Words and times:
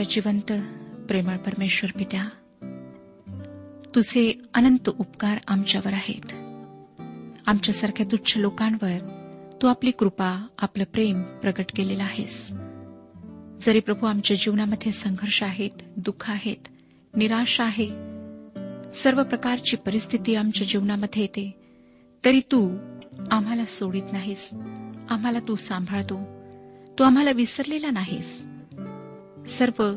आमच्या 0.00 0.22
जिवंत 0.22 0.62
प्रेमळ 1.06 1.36
परमेश्वर 1.36 1.98
पित्या 1.98 2.28
तुझे 3.94 4.42
अनंत 4.54 4.88
उपकार 4.88 5.38
आमच्यावर 5.48 5.92
आहेत. 5.92 6.32
आमच्यासारख्या 7.46 8.06
तुच्छ 8.12 8.36
लोकांवर 8.36 8.98
तू 9.62 9.66
आपली 9.66 9.90
कृपा 9.90 10.46
आपलं 10.58 10.84
प्रेम 10.84 11.22
प्रकट 11.22 11.64
केलेलं 11.76 12.02
आहेस. 12.02 12.52
जरी 13.60 13.80
प्रभू 13.80 14.06
आमच्या 14.06 14.36
जीवनामध्ये 14.36 14.92
संघर्ष 14.92 15.42
आहेत 15.42 15.70
दुःख 15.96 16.30
आहेत 16.30 16.68
निराशा 17.16 17.64
आहे 17.64 17.88
सर्व 18.92 19.22
प्रकारची 19.22 19.76
परिस्थिती 19.76 20.34
आमच्या 20.34 20.66
जीवनामध्ये 20.66 21.22
येते 21.22 21.56
तरी 22.24 22.40
तू 22.40 22.76
आम्हाला 23.30 23.64
सोडित 23.64 24.12
नाहीस. 24.12 24.48
आम्हाला 25.10 25.38
तू 25.38 25.56
सांभाळतो. 25.56 26.20
तू 26.98 27.04
आम्हाला 27.04 27.30
विसरलेला 27.30 27.90
नाहीस. 27.90 28.49
सर्व 29.50 29.94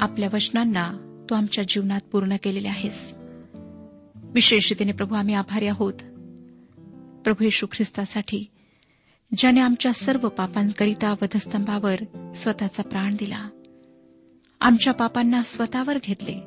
आपल्या 0.00 0.28
वचनांना 0.32 0.92
तू 1.30 1.34
आमच्या 1.34 1.64
जीवनात 1.68 2.00
पूर्ण 2.12 2.36
केलेले 2.42 2.68
आहेस. 2.68 3.14
विशेष 4.14 4.68
रीतीने 4.68 4.92
प्रभू 4.92 5.14
आम्ही 5.14 5.34
आभारी 5.34 5.66
आहोत. 5.66 5.92
प्रभू 7.24 7.44
येशू 7.44 7.66
ख्रिस्तासाठी 7.66 8.44
ज्याने 9.38 9.60
आमच्या 9.60 9.92
सर्व 9.92 10.28
पापांकरिता 10.28 11.14
वधस्तंभावर 11.22 11.94
स्वतःचा 12.32 12.82
प्राण 12.82 13.16
दिला. 13.18 13.48
आमच्या 14.60 14.92
पापांना 14.92 15.42
स्वतःवर 15.42 15.98
घेतले 16.04 16.40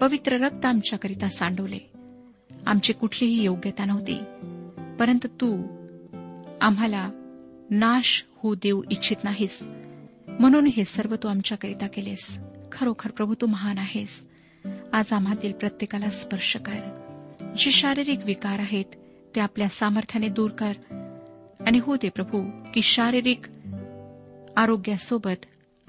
पवित्र 0.00 0.32
रक्त 0.32 0.64
आमच्याकरिता 0.64 1.28
सांडवले. 1.28 1.78
आमची 2.66 2.92
कुठलीही 2.92 3.42
योग्यता 3.42 3.84
नव्हती 3.84 4.18
परंतु 4.98 5.28
तू 5.28 5.62
आम्हाला 6.60 7.10
नाश 7.70 8.24
होऊ 8.36 8.54
देऊ 8.54 8.82
इच्छित 8.90 9.24
नाहीस. 9.24 9.62
म्हणून 10.40 10.66
हे 10.66 10.84
सर्व 10.84 11.16
तू 11.22 11.28
आमच्याकरिता 11.28 11.86
केलेस. 11.86 12.38
खरोखर 12.72 13.10
प्रभू 13.10 13.34
तू 13.40 13.46
महान 13.46 13.78
आहेस. 13.78 14.28
आज 14.92 15.12
आम्हातील 15.12 15.52
प्रत्येकाला 15.52 16.10
स्पर्श 16.10 16.56
कर. 16.56 16.98
जे 17.58 17.72
शारीरिक 17.72 18.18
विकार 18.24 18.58
आहेत 18.58 18.84
ते 19.34 19.40
आपल्या 19.40 19.68
सामर्थ्याने 19.68 20.28
दूर 20.28 20.50
कर. 20.50 20.72
आणि 21.66 21.78
हो 21.78 21.96
दे 21.96 22.08
प्रभू 22.08 22.50
की 22.74 22.82
शारीरिक 22.82 23.46
आरोग्यासोबत 24.56 25.46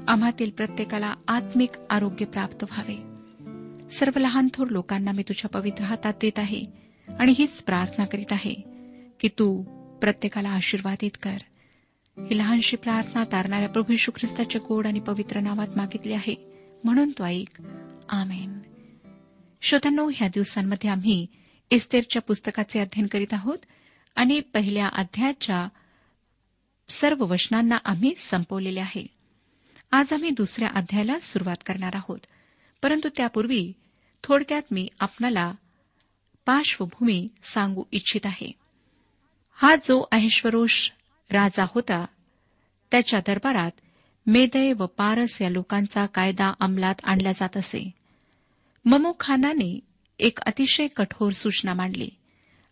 आम्हातील 0.07 0.49
प्रत्येकाला 0.49 1.13
आत्मिक 1.27 1.69
आरोग्य 1.89 2.25
प्राप्त 2.25 2.63
व्हावे. 2.63 3.13
सर्व 3.89 4.19
लहान 4.19 4.47
थोर 4.53 4.67
लोकांना 4.67 5.11
मी 5.11 5.23
तुझ्या 5.23 5.49
पवित्र 5.49 5.83
हातात 5.83 6.13
देत 6.21 6.39
आहे. 6.39 6.63
आणि 7.19 7.33
हीच 7.37 7.63
प्रार्थना 7.63 8.05
करीत 8.05 8.31
आहे 8.31 8.53
की 9.19 9.27
तू 9.27 9.63
प्रत्येकाला 10.01 10.49
आशीर्वादित 10.49 11.11
कर. 11.23 11.37
ही 12.17 12.37
लहानशी 12.37 12.77
प्रार्थना 12.77 13.23
तारणाऱ्या 13.23 13.69
प्रभू 13.69 13.93
यशू 13.93 14.11
ख्रिस्ताच्या 14.11 14.61
गोड 14.67 14.87
आणि 14.87 14.99
पवित्र 14.99 15.39
नावात 15.39 15.67
मागितली 15.75 16.13
आहे. 16.13 16.35
म्हणून 16.83 17.09
तो 17.09 17.25
ऐक. 17.25 17.63
आमेन. 18.09 18.59
श्रोत्यांनो 19.61 20.09
ह्या 20.15 20.27
दिवसांमध्ये 20.27 20.89
आम्ही 20.89 21.27
इस्तेरच्या 21.71 22.21
पुस्तकाचे 22.21 22.79
अध्ययन 22.79 23.07
करीत 23.07 23.33
आहोत 23.33 23.57
आणि 24.15 24.39
पहिल्या 24.39 24.89
अध्यायाच्या 24.93 25.67
सर्व 26.89 27.25
वचनांना 27.25 27.75
आम्ही 27.85 28.13
संपवलेले 28.17 28.79
आहे. 28.79 29.07
आज 29.91 30.13
आम्ही 30.13 30.29
दुसऱ्या 30.29 30.69
अध्यायाला 30.75 31.19
सुरुवात 31.19 31.55
करणार 31.65 31.95
आहोत. 31.95 32.19
परंतु 32.81 33.09
त्यापूर्वी 33.17 33.73
थोडक्यात 34.23 34.61
मी 34.71 34.87
आपणाला 34.99 35.53
पार्श्वभूमी 36.45 37.27
सांगू 37.43 37.83
इच्छित 37.91 38.25
आहे. 38.25 38.51
हा 39.53 39.75
जो 39.75 40.07
अहेश्वरोष 40.11 40.89
राजा 41.33 41.65
होता. 41.75 42.05
त्याच्या 42.91 43.19
दरबारात 43.19 43.71
मेदय 44.27 44.73
व 44.73 44.85
पारस 44.85 45.41
या 45.41 45.49
लोकांचा 45.49 46.05
कायदा 46.05 46.53
अंमलात 46.59 46.95
आणला 47.03 47.31
जात 47.31 47.57
असे. 47.57 47.91
ममू 48.85 49.13
खानाने 49.19 49.79
एक 50.19 50.39
अतिशय 50.39 50.87
कठोर 50.87 51.31
सूचना 51.31 51.73
मांडली 51.73 52.09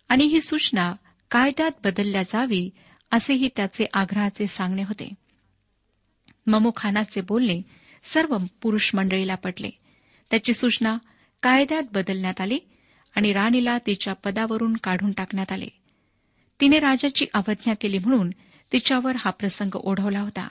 आणि 0.10 0.24
ही 0.24 0.42
सूचना 0.42 0.94
कायद्यात 1.31 1.72
बदलल्या 1.84 2.22
जावी 2.22 2.69
असेही 3.12 3.50
त्याचे 3.56 3.86
आग्रहाचे 3.94 4.48
सांगणे 4.48 4.84
होते. 4.84 5.10
ममू 6.48 6.72
खानाचे 6.75 7.22
बोलणे 7.22 7.62
सर्व 8.04 8.38
पुरुष 8.62 8.92
मंडळीला 8.94 9.36
पटले. 9.36 9.69
त्याची 10.30 10.54
सूचना 10.54 10.98
कायद्यात 11.44 11.84
बदलण्यात 11.94 12.42
आली 12.42 12.60
आणि 13.16 13.34
राणीला 13.34 13.78
तिच्या 13.78 14.13
पदावरून 14.13 14.74
काढून 14.74 15.12
टाकण्यात 15.12 15.52
आले. 15.52 15.68
तिने 16.60 16.80
राजाची 16.80 17.25
अवज्ञा 17.34 17.74
केली 17.74 17.98
म्हणून 17.98 18.30
तिच्यावर 18.71 19.15
हा 19.15 19.31
प्रसंग 19.31 19.75
ओढवला 19.75 20.19
होता. 20.19 20.47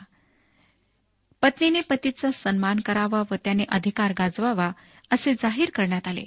पत्नीने 1.43 1.81
पतीचा 1.81 2.31
सन्मान 2.31 2.81
करावा 2.81 3.23
व 3.31 3.35
त्याने 3.45 3.65
अधिकार 3.69 4.11
गाजवावा 4.11 4.73
असे 5.11 5.35
जाहीर 5.35 5.71
करण्यात 5.71 6.09
आले. 6.09 6.25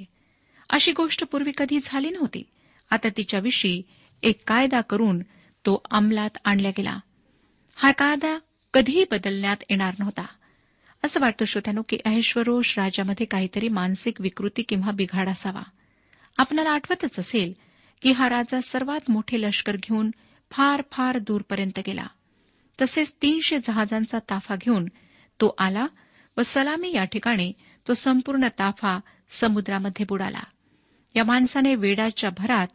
अशी 0.70 0.92
गोष्ट 0.92 1.24
पूर्वी 1.24 1.52
कधी 1.58 1.80
झाली 1.84 2.10
नव्हती. 2.10 2.44
आता 2.90 3.10
तिच्याविषयी 3.18 3.82
एक 4.24 4.40
कायदा 4.48 4.82
करून 4.82 5.20
तो 5.66 5.84
अंमलात 5.92 6.30
आणला 6.46 6.70
गेला. 6.70 7.00
हा 7.76 7.92
कायदा 7.92 8.38
कधीही 8.74 9.06
बदलण्यात 9.12 9.58
येणार 9.70 9.94
नव्हता. 10.00 10.26
असं 11.04 11.20
वाटतं 11.20 11.46
श्रोत्यानो 11.46 11.82
की 11.90 11.98
अहेश्वरोष 12.06 12.80
राजामध्ये 12.80 13.26
काहीतरी 13.26 13.68
मानसिक 13.68 14.22
विकृती 14.22 14.62
किंवा 14.62 14.92
बिघाड 14.92 15.30
असावा. 15.30 15.62
आपल्याला 16.38 16.70
आठवतच 16.70 17.20
असेल 17.20 17.54
की 18.02 18.12
हा 18.12 18.30
राजा 18.30 18.62
सर्वात 18.62 19.12
मोठे 19.12 19.42
लष्कर 19.42 19.76
घेऊन 19.76 20.12
फार 20.54 20.82
फार 20.92 21.18
दूरपर्यंत 21.18 21.80
गेला. 21.88 22.08
तसेच 22.82 23.14
तीनशे 23.22 23.58
जहाजांचा 23.58 24.20
ताफा 24.20 24.56
घेऊन 24.56 24.86
तो 25.42 25.56
आला 25.58 25.86
व 26.38 26.42
सलामी 26.46 26.92
या 26.96 27.06
ठिकाणी 27.06 27.54
तो 27.88 27.94
संपूर्ण 27.94 28.48
ताफा 28.60 29.00
समुद्रामध्ये 29.30 30.06
बुडाला. 30.10 30.40
या 31.16 31.24
माणसाने 31.24 31.76
वेडाच्या 31.76 32.30
भरात 32.30 32.68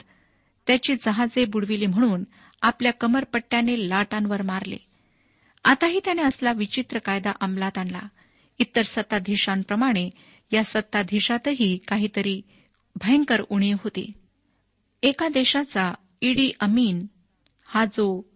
त्याची 0.67 0.95
जहाजे 0.95 1.45
बुडविली 1.45 1.87
म्हणून 1.87 2.25
आपल्या 2.63 2.93
कमरपट्ट्याने 2.93 3.89
लाटांवर 3.89 4.43
मारले. 4.43 4.77
आताही 5.65 6.01
त्याने 6.05 6.23
असला 6.23 6.53
विचित्र 6.53 6.99
कायदा 6.99 7.31
अंमलात 7.41 7.79
आणला. 7.79 8.01
इतर 8.59 8.83
सत्ताधीशांप्रमाणे 8.83 10.11
या 10.53 10.65
सत्ताधीशातही 10.65 11.79
काहीतरी 11.89 12.43
भयंकर 12.97 13.41
उणीव 13.41 13.77
होती. 13.85 14.13
एका 15.03 15.29
देशाचा 15.29 15.95
ईडी 16.23 16.53
अमीन 16.61 17.07
हा 17.75 17.85
जो 17.85 18.31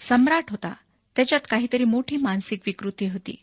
सम्राट 0.00 0.44
होता 0.50 0.74
त्याच्यात 1.16 1.40
काहीतरी 1.50 1.84
मोठी 1.84 2.16
मानसिक 2.16 2.60
विकृती 2.66 3.08
होती. 3.08 3.34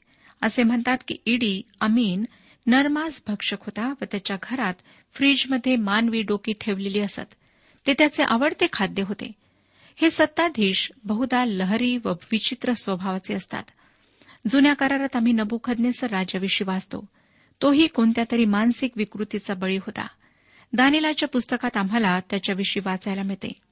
असे 0.42 0.64
म्हणतात 0.64 0.98
की 1.08 1.16
ईडी 1.26 1.62
अमीन 1.80 2.26
नरमास 2.68 3.24
भक्षक 3.28 3.58
होता 3.62 3.94
व 4.02 4.06
त्याच्या 4.12 4.38
घरात 4.44 4.74
फ्रीजमध्ये 5.14 5.76
मानवी 5.76 6.22
डोकी 6.22 6.54
ठेवलेली 6.62 7.00
असत. 7.00 7.36
ते 7.88 7.94
त्याचे 7.94 8.24
आवडते 8.24 8.68
खाद्य 8.74 9.04
होते. 9.04 9.32
हे 9.96 10.10
सत्ताधीश 10.10 10.92
बहुधा 11.04 11.46
लहरी 11.46 11.98
व 11.98 12.10
विचित्र 12.10 12.74
स्वभावाचे 12.74 13.34
असतात. 13.34 13.64
जुन्या 14.48 14.74
करारात 14.74 15.16
आम्ही 15.16 15.34
नबुखदनेसर 15.34 16.10
राजाविषयी 16.10 16.68
वाचतो. 16.68 17.06
तोही 17.62 17.88
कोणत्या 17.88 18.24
तरी 18.32 18.46
मानसिक 18.46 18.92
विकृतीचा 18.96 19.54
बळी 19.54 19.78
होता. 19.78 20.08
दानिलाच्या 20.74 21.30
पुस्तकात 21.30 21.78
आम्हाला 21.78 22.20
त्याच्याविषयी 22.20 22.82
वाचायला 22.86 23.24
मिळते. 23.24 23.67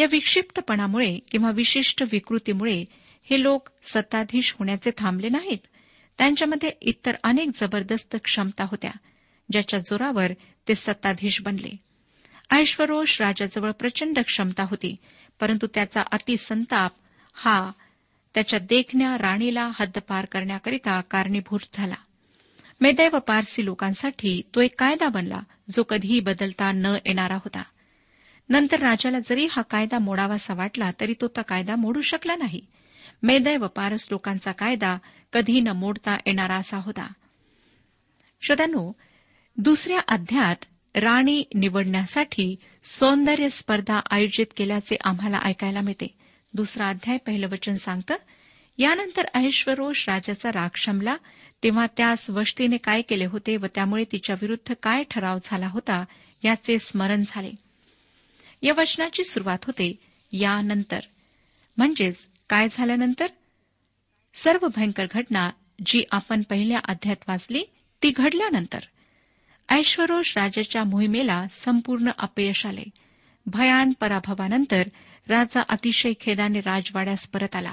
या 0.00 0.06
विक्षिप्तपणामुळे 0.10 1.18
किंवा 1.30 1.50
विशिष्ट 1.50 2.02
विकृतीमुळे 2.12 2.84
हे 3.30 3.42
लोक 3.42 3.68
सत्ताधीश 3.82 4.54
होण्याचे 4.58 4.90
थांबले 4.96 5.28
नाहीत. 5.28 5.58
त्यांच्यामध्ये 6.18 6.70
इतर 6.80 7.12
अनेक 7.24 7.50
जबरदस्त 7.60 8.16
क्षमता 8.24 8.64
होत्या 8.64 8.90
ज्याच्या 9.52 9.78
जोरावर 9.78 10.32
ते 10.68 10.74
सत्ताधीश 10.74 11.42
बनले. 11.42 11.76
ऐश्वरोष 12.50 13.20
राजाजवळ 13.20 13.70
प्रचंड 13.70 14.18
क्षमता 14.18 14.62
होती 14.62 14.96
परंतु 15.40 15.66
त्याचा 15.66 16.00
अतिसंताप 16.12 16.92
हा 17.34 17.72
त्याच्या 18.34 18.58
देखण्या 18.58 19.18
राणीला 19.18 19.70
हद्दपार 19.74 20.24
करण्याकरिता 20.24 21.00
कारणीभूत 21.00 21.60
झाला. 21.74 21.94
मेदै 22.80 23.08
व 23.08 23.18
पारसी 23.18 23.64
लोकांसाठी 23.64 24.42
तो 24.54 24.60
एक 24.60 24.70
कायदा 24.78 25.08
बनला 25.08 25.40
जो 25.70 25.82
कधीही 25.82 26.20
बदलता 26.20 26.72
न 26.72 26.86
येणारा 27.06 27.36
होता. 27.36 27.62
नंतर 28.50 28.80
राजाला 28.80 29.18
जरी 29.18 29.46
हा 29.46 29.62
कायदा 29.62 29.98
मोडावासा 29.98 30.54
वाटला 30.54 30.90
तरी 31.00 31.14
तो 31.20 31.28
तो 31.28 31.42
कायदा 31.48 31.76
मोडू 31.76 32.00
शकला 32.00 32.34
नाही. 32.34 32.60
मेदय 33.22 33.56
व 33.56 33.66
पारस 33.66 34.08
लोकांचा 34.10 34.52
कायदा 34.52 34.98
कधी 35.32 35.60
न 35.60 35.68
मोडता 35.68 36.16
येणारा 36.26 36.56
असा 36.56 36.76
होता. 36.76 37.06
श्रोत्यानो 38.42 38.92
दुसऱ्या 39.56 40.00
अध्यात 40.08 40.56
राणी 40.94 41.44
निवडण्यासाठी 41.54 42.56
सौंदर्य 42.84 43.48
स्पर्धा 43.48 44.00
आयोजित 44.10 44.46
केल्याचे 44.56 44.96
आम्हाला 45.04 45.38
ऐकायला 45.44 45.80
मिळते. 45.80 46.06
दुसरा 46.54 46.88
अध्याय 46.88 47.16
पहिलं 47.16 47.48
वचन 47.52 47.74
सांगतं 47.74 48.14
यानंतर 48.78 49.26
ऐश्वरोष 49.34 50.08
राजाचा 50.08 50.50
राग 50.50 50.68
शमला 50.76 51.16
तेव्हा 51.62 51.86
त्यास 51.96 52.30
वष्टीने 52.30 52.76
काय 52.76 53.02
केले 53.02 53.24
होते 53.24 53.56
व 53.56 53.66
त्यामुळे 53.74 54.04
तिच्या 54.12 54.36
विरुद्ध 54.40 54.74
काय 54.82 55.02
ठराव 55.10 55.38
झाला 55.44 55.68
होता 55.68 56.04
याचे 56.44 56.78
स्मरण 56.78 57.22
झाले. 57.26 57.69
या 58.62 58.72
वचनाची 58.76 59.24
सुरुवात 59.24 59.58
होते. 59.64 59.98
यानंतर. 60.32 61.00
म्हणजेच 61.76 62.26
काय 62.48 62.68
झाल्यानंतर? 62.72 63.26
सर्व 64.34 64.66
भयंकर 64.76 65.06
घटना 65.10 65.50
जी 65.86 66.04
आपण 66.10 66.42
पहिल्या 66.42 66.78
अध्यात 66.84 67.16
वाचली 67.28 67.62
ती 68.02 68.10
घडल्यानंतर. 68.10 68.78
ऐश्वरोष 69.68 70.36
राजाच्या 70.36 70.84
मोहिमेला 70.84 71.46
संपूर्ण 71.50 72.10
अपयश 72.18 72.66
आले. 72.66 72.82
भयान 73.46 73.92
पराभवानंतर 74.00 74.82
राजा 75.28 75.60
अतिशय 75.68 76.12
खेदाने 76.20 76.60
राजवाड्यास 76.60 77.28
परत 77.28 77.56
आला 77.56 77.72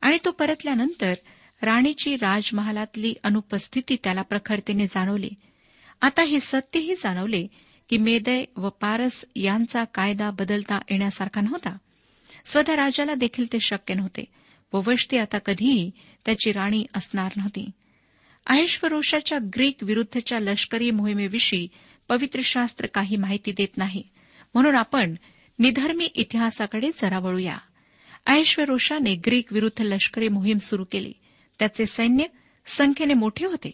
आणि 0.00 0.18
तो 0.24 0.30
परतल्यानंतर 0.30 1.14
राणीची 1.62 2.16
राजमहालातली 2.16 3.14
अनुपस्थिती 3.24 3.96
त्याला 4.04 4.22
प्रखरतेने 4.22 4.86
जाणवली. 4.86 5.30
आता 6.00 6.22
हे 6.22 6.40
सत्यही 6.40 6.94
जाणवले 6.94 7.46
की 7.90 7.98
मेदय 7.98 8.44
व 8.56 8.68
पारस 8.68 9.24
यांचा 9.36 9.84
कायदा 9.84 10.30
बदलता 10.30 10.78
येण्यासारखा 10.90 11.40
नव्हता. 11.40 11.76
स्वतः 12.44 12.76
राजाला 12.76 13.14
देखील 13.14 13.52
ते 13.52 13.60
शक्य 13.60 13.94
नव्हते 13.94 14.24
व 14.72 14.80
वष्टी 14.86 15.16
आता 15.16 15.38
कधीही 15.38 15.90
त्याची 16.26 16.52
राणी 16.52 16.84
असणार 16.94 17.32
नव्हती. 17.36 17.70
अहेश्वरोषाच्या 18.46 19.38
ग्रीक 19.38 19.76
विरुद्धच्या 19.82 20.40
लष्करी 20.40 20.90
मोहिमेविषयी 20.90 21.68
पवित्र 22.08 22.40
शास्त्र 22.44 22.86
काही 22.86 23.16
माहिती 23.16 23.52
देत 23.52 23.78
नाही. 23.78 24.02
म्हणून 24.54 24.74
आपण 24.74 25.14
निधर्मी 25.58 26.04
इतिहासाकडे 26.04 26.90
जरा 27.02 27.18
वळूया. 27.18 27.58
अहेश्वरोषाने 28.26 29.14
ग्रीक 29.14 29.52
विरुद्ध 29.52 29.82
लष्करी 29.82 30.28
मोहीम 30.28 30.58
सुरू 30.58 30.84
केली. 30.92 31.12
त्याचे 31.58 31.86
सैन्य 31.86 32.24
संख्येने 32.66 33.14
मोठे 33.14 33.46
होते. 33.46 33.70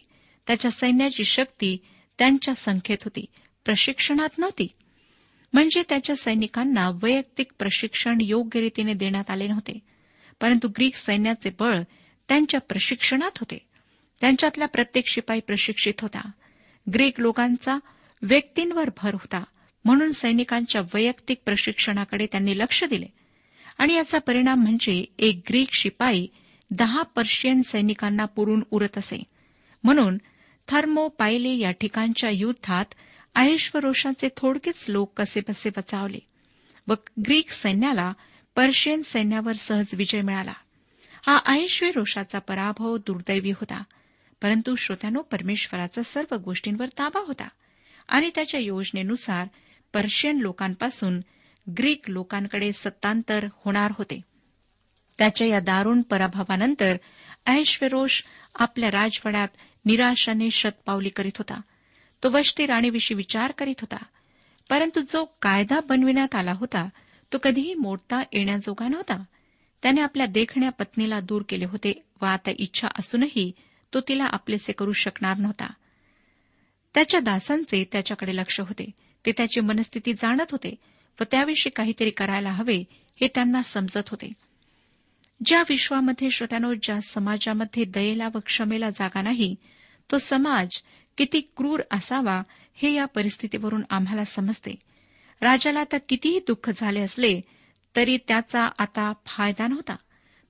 त्याच्या 0.47 0.71
सैन्याची 0.71 1.25
शक्ती 1.25 1.77
त्यांच्या 2.17 2.55
संख्येत 2.55 3.03
होती. 3.03 3.25
प्रशिक्षणात 3.67 4.37
नव्हती. 4.37 4.67
म्हणजे 5.53 5.83
त्याच्या 5.89 6.15
सैनिकांना 6.15 6.89
वैयक्तिक 6.89 7.51
प्रशिक्षण 7.59 8.17
योग्य 8.21 8.59
रीतीने 8.59 8.93
देण्यात 8.93 9.31
आले 9.31 9.47
नव्हते. 9.47 9.79
परंतु 10.41 10.67
ग्रीक 10.67 10.95
सैन्याचे 10.95 11.49
बळ 11.59 11.81
त्यांच्या 12.27 12.59
प्रशिक्षणात 12.59 13.31
होते. 13.35 13.57
त्यांच्यातला 14.21 14.65
प्रत्येक 14.65 15.07
शिपाई 15.07 15.39
प्रशिक्षित 15.39 15.93
होता. 16.01 16.31
ग्रीक 16.93 17.19
लोकांचा 17.19 17.77
व्यक्तींवर 18.21 18.89
भर 18.97 19.13
होता. 19.13 19.43
म्हणून 19.85 20.11
सैनिकांच्या 20.11 20.81
वैयक्तिक 20.81 21.37
प्रशिक्षणाकडे 21.45 22.25
त्यांनी 22.25 22.57
लक्ष 22.57 22.83
दिले. 22.83 23.05
आणि 23.77 23.93
याचा 23.93 24.17
परिणाम 24.17 24.59
म्हणजे 24.59 25.05
एक 25.19 25.41
ग्रीक 25.49 25.67
शिपाई 25.71 26.27
दहा 26.71 27.01
पर्शियन 27.01 27.61
सैनिकांना 27.61 28.25
पुरून 28.25 28.63
उरत 28.71 28.97
असे. 28.97 29.23
म्हणून 29.83 30.17
थर्मोपायले 30.67 31.57
या 31.57 31.71
ठिकाणच्या 31.71 32.29
युद्धात 32.29 32.85
ऐश्वरोषाचे 33.37 34.29
थोडकेच 34.37 34.85
लोक 34.87 35.21
कसेबसे 35.21 35.69
बचावले? 35.69 36.19
व 36.87 36.93
ग्रीक 37.25 37.51
सैन्याला 37.51 38.13
पर्शियन 38.55 39.01
सैन्यावर 39.01 39.53
सहज 39.53 39.85
विजय 39.93 40.21
मिळाला. 40.21 40.53
हा 41.27 41.39
ऐश्वरोषाचा 41.45 42.39
पराभव 42.39 42.97
दुर्दैवी 42.97 43.51
होता. 43.51 43.83
परंतु 44.41 44.75
श्रोत्यानो 44.75 45.21
परमेश्वराचा 45.21 46.03
सर्व 46.03 46.35
गोष्टींवर 46.35 46.85
ताबा 46.87 47.19
होता. 47.27 47.47
आणि 48.07 48.29
त्याच्या 48.35 48.59
योजनेनुसार 48.59 49.47
पर्शियन 49.93 50.37
लोकांपासून 50.37 51.19
ग्रीक 51.77 52.09
लोकांकडे 52.09 52.71
सत्तांतर 52.71 53.47
होणार 53.53 53.91
होते. 53.97 54.21
त्याच्या 55.17 55.47
या 55.47 55.59
दारुण 55.59 56.01
पराभवानंतर 56.01 56.97
ऐश्वरोष 57.45 58.21
आपल्या 58.55 58.91
राजवाड्यात 58.91 59.47
निराशाने 59.85 60.51
शतपावली 60.51 61.09
करीत 61.09 61.37
होता. 61.37 61.61
तो 62.23 62.29
वष्टी 62.29 62.65
राणीविषयी 62.65 63.17
विचार 63.17 63.51
करीत 63.51 63.75
होता. 63.81 64.05
परंतु 64.69 64.99
जो 65.01 65.25
कायदा 65.41 65.79
बनविण्यात 65.79 66.35
आला 66.35 66.51
होता 66.51 66.89
तो 67.33 67.37
कधीही 67.37 67.73
मोडता 67.73 68.21
येण्याजोगा 68.33 68.87
नव्हता. 68.87 69.23
त्याने 69.83 70.01
आपल्या 70.01 70.25
देखण्या 70.25 70.69
पत्नीला 70.69 71.19
दूर 71.19 71.41
केले 71.49 71.65
होते 71.65 72.03
व 72.21 72.25
आता 72.25 72.51
इच्छा 72.57 72.87
असूनही 72.99 73.51
तो 73.93 73.99
तिला 73.99 74.23
आपलेसे 74.23 74.71
करू 74.71 74.91
शकणार 74.91 75.37
नव्हता. 75.37 75.67
त्याच्या 76.93 77.19
दासांचे 77.19 77.85
त्याच्याकडे 77.91 78.35
लक्ष 78.35 78.59
होते. 78.59 78.91
ते 79.25 79.31
त्याची 79.31 79.59
मनस्थिती 79.59 80.13
जाणत 80.13 80.51
होते 80.51 80.75
व 81.21 81.23
त्याविषयी 81.31 81.69
काहीतरी 81.75 82.09
करायला 82.09 82.51
हवे 82.51 82.83
हे 83.21 83.27
त्यांना 83.27 83.61
समजत 83.61 84.09
होते. 84.09 84.33
ज्या 85.45 85.63
विश्वामध्ये 85.69 86.31
श्रोत्यानो 86.31 86.73
ज्या 86.73 87.01
समाजामध्ये 87.01 87.85
दयेला 87.85 88.27
व 88.33 88.37
क्षमेला 88.45 88.89
जागा 88.89 89.21
नाही 89.21 89.55
तो 90.11 90.17
समाज 90.17 90.81
किती 91.17 91.41
क्रूर 91.57 91.79
असावा 91.91 92.41
हे 92.75 92.93
या 92.93 93.05
परिस्थितीवरून 93.05 93.83
आम्हाला 93.89 94.23
समजते. 94.23 94.75
राजाला 95.41 95.79
आता 95.79 95.97
कितीही 95.97 96.39
दुःख 96.39 96.69
झाले 96.77 96.99
असले 96.99 97.41
तरी 97.95 98.17
त्याचा 98.17 98.67
आता 98.77 99.13
फायदा 99.25 99.67
नव्हता. 99.67 99.95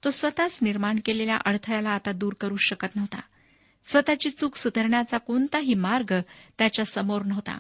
तो 0.04 0.12
स्वतःच 0.12 0.60
निर्माण 0.62 1.00
केलेल्या 1.06 1.38
अडथळ्याला 1.46 1.90
आता 1.90 2.12
दूर 2.12 2.34
करू 2.34 2.58
शकत 2.58 2.96
नव्हता. 2.96 3.20
स्वतःची 3.88 4.30
चूक 4.30 4.56
सुधारण्याचा 4.56 5.18
कोणताही 5.18 5.74
मार्ग 5.74 6.14
त्याच्यासमोर 6.58 7.22
नव्हता. 7.22 7.58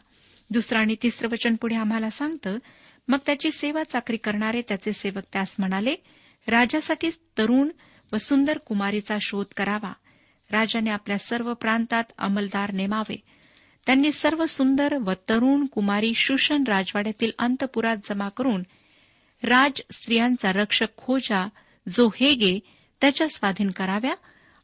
दुसरं 0.49 0.79
आणि 0.79 0.95
तिसरं 1.03 1.29
वचन 1.29 1.55
पुढे 1.55 1.75
आम्हाला 1.75 2.09
सांगतं 2.09 2.57
मग 3.07 3.17
त्याची 3.25 3.51
सेवा 3.51 3.83
चाकरी 3.83 4.17
करणारे 4.17 4.61
त्याचे 4.61 4.93
सेवक 4.93 5.23
त्यास 5.33 5.55
म्हणाले 5.59 5.95
राजासाठी 6.47 7.09
तरुण 7.37 7.69
व 8.13 8.17
सुंदर 8.17 8.57
कुमारीचा 8.57 9.17
शोध 9.21 9.45
करावा. 9.57 9.93
राजाने 10.51 10.89
आपल्या 10.89 11.17
सर्व 11.17 11.53
प्रांतात 11.53 12.03
अंमलदार 12.17 12.73
नेमावे. 12.73 13.15
त्यांनी 13.85 14.11
सर्व 14.11 14.45
सुंदर 14.45 14.97
व 14.97 15.11
तरुण 15.29 15.65
कुमारी 15.65 16.13
शुशन 16.15 16.63
राजवाड्यातील 16.67 17.31
अंतपुरात 17.39 17.97
जमा 18.09 18.29
करून 18.29 18.63
राज 19.43 19.81
स्त्रियांचा 19.91 20.51
रक्षक 20.51 20.87
खोजा 20.97 21.47
जो 21.95 22.07
हेगे 22.07 22.59
त्याच्या 23.01 23.29
स्वाधीन 23.29 23.69
कराव्या 23.69 24.15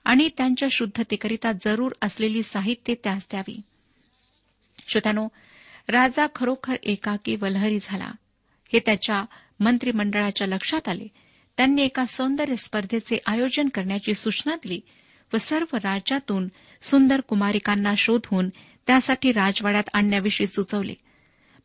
आणि 0.05 0.29
त्यांच्या 0.37 0.67
शुद्धतेकरिता 0.71 1.51
जरूर 1.51 1.91
असलेली 2.01 2.43
साहित्य 2.43 2.93
त्यास 2.93 3.27
द्यावी. 3.31 3.61
श्रोत्यानो 4.87 5.27
राजा 5.89 6.25
खरोखर 6.35 6.75
एकाकी 6.83 7.35
वल्हरी 7.35 7.79
झाला. 7.81 8.11
हे 8.73 8.79
त्याच्या 8.79 9.25
मंत्रिमंडळाच्या 9.59 10.47
लक्षात 10.47 10.89
आले. 10.89 11.07
त्यांनी 11.57 11.81
एका 11.81 12.05
सौंदर्य 12.05 12.55
स्पर्धेचे 12.55 13.17
आयोजन 13.25 13.67
करण्याची 13.67 14.13
सूचना 14.13 14.55
दिली. 14.55 14.81
व 15.33 15.37
सर्व 15.37 15.75
राज्यातून 15.75 16.47
सुंदर 16.81 17.21
कुमारिकांना 17.21 17.93
शोधून 17.97 18.49
त्यासाठी 18.87 19.31
राजवाड्यात 19.31 19.83
आणण्याविषयी 19.93 20.47
सुचवले. 20.47 20.93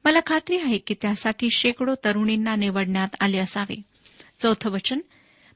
मला 0.05 0.19
खात्री 0.27 0.59
आहे 0.59 0.79
की 0.79 0.95
त्यासाठी 1.03 1.51
शेकडो 1.51 1.95
तरुणींना 2.05 2.57
निवडण्यात 2.57 3.09
आले 3.21 3.39
असावे. 3.39 3.83
चौथं 4.39 4.71
वचन 4.71 5.01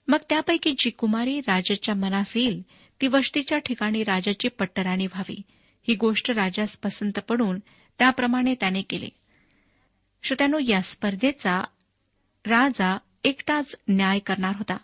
मग 0.08 0.18
त्यापैकी 0.28 0.74
जी 0.78 0.90
कुमारी 0.90 1.40
राजाच्या 1.40 1.94
मनास 1.94 2.36
येईल 2.36 2.62
ती 3.00 3.06
वस्तीच्या 3.06 3.58
ठिकाणी 3.58 4.02
राजाची 4.02 4.48
पट्टराणी 4.48 5.06
व्हावी. 5.06 5.42
ही 5.88 5.94
गोष्ट 5.94 6.30
राजास 6.30 6.78
पसंत 6.78 7.18
पडून 7.18 7.58
त्याप्रमाणे 7.98 8.54
त्याने 8.54 8.82
केले. 8.82 9.08
श्रोत्यानो 10.22 10.58
या 10.58 10.82
स्पर्धेचा 10.82 11.64
राजा 12.46 12.98
एकटाच 13.24 13.76
न्याय 13.88 14.18
करणार 14.18 14.56
होता. 14.56 14.76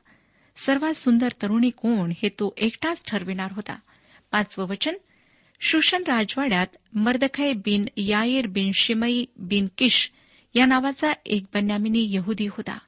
सर्वात 0.58 0.94
सुंदर 0.94 1.28
तरुणी 1.42 1.70
कोण 1.70 2.12
हे 2.22 2.28
तो 2.28 2.54
एकटाच 2.56 3.04
ठरविणार 3.06 3.52
होता. 3.52 3.78
पाचवं 4.32 4.68
वचन 4.68 4.94
शुशन 5.60 6.02
राजवाड्यात 6.06 6.66
मर्दखय 6.92 7.52
बिन 7.52 7.84
याईर 7.96 8.46
बिन 8.46 8.70
शिमई 8.74 9.24
बिन 9.36 9.66
किश 9.78 10.10
या 10.54 10.66
नावाचा 10.66 11.12
एक 11.26 11.44
बन्यामिनी 11.54 12.06
यहुदी 12.10 12.46
होता. 12.46 12.78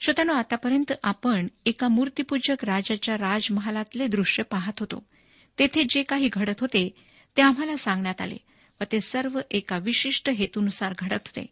श्रोत्यानो 0.00 0.32
आतापर्यंत 0.32 0.92
आपण 1.02 1.48
एका 1.66 1.88
मूर्तीपूजक 1.88 2.64
राजाच्या 2.64 3.14
राजमहालातले 3.14 4.06
दृश्य 4.06 4.42
पाहत 4.42 4.72
होतो. 4.80 5.06
तेथे 5.58 5.84
जे 5.88 6.02
काही 6.02 6.28
घडत 6.32 6.60
होते 6.60 6.94
ते 7.36 7.42
आम्हाला 7.42 7.76
सांगण्यात 7.76 8.20
आले 8.20 8.36
व 8.80 8.84
ते 8.92 9.00
सर्व 9.00 9.40
एका 9.50 9.78
विशिष्ट 9.78 10.30
हेतूनुसार 10.30 10.94
घडत 10.98 11.20
होते. 11.26 11.46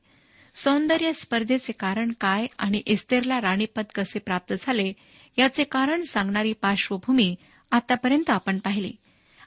सौंदर्य 0.55 1.13
स्पर्धेचे 1.13 1.73
कारण 1.73 2.11
काय 2.21 2.47
आणि 2.59 2.83
इस्तेरला 2.87 3.41
राणीपद 3.41 3.85
कसे 3.95 4.19
प्राप्त 4.19 4.55
झाले 4.61 4.93
याचे 5.39 5.65
कारण 5.65 6.03
सांगणारी 6.03 6.53
पार्श्वभूमी 6.53 7.37
आतापर्यंत 7.71 8.31
आपण 8.31 8.59
पाहिली. 8.59 8.93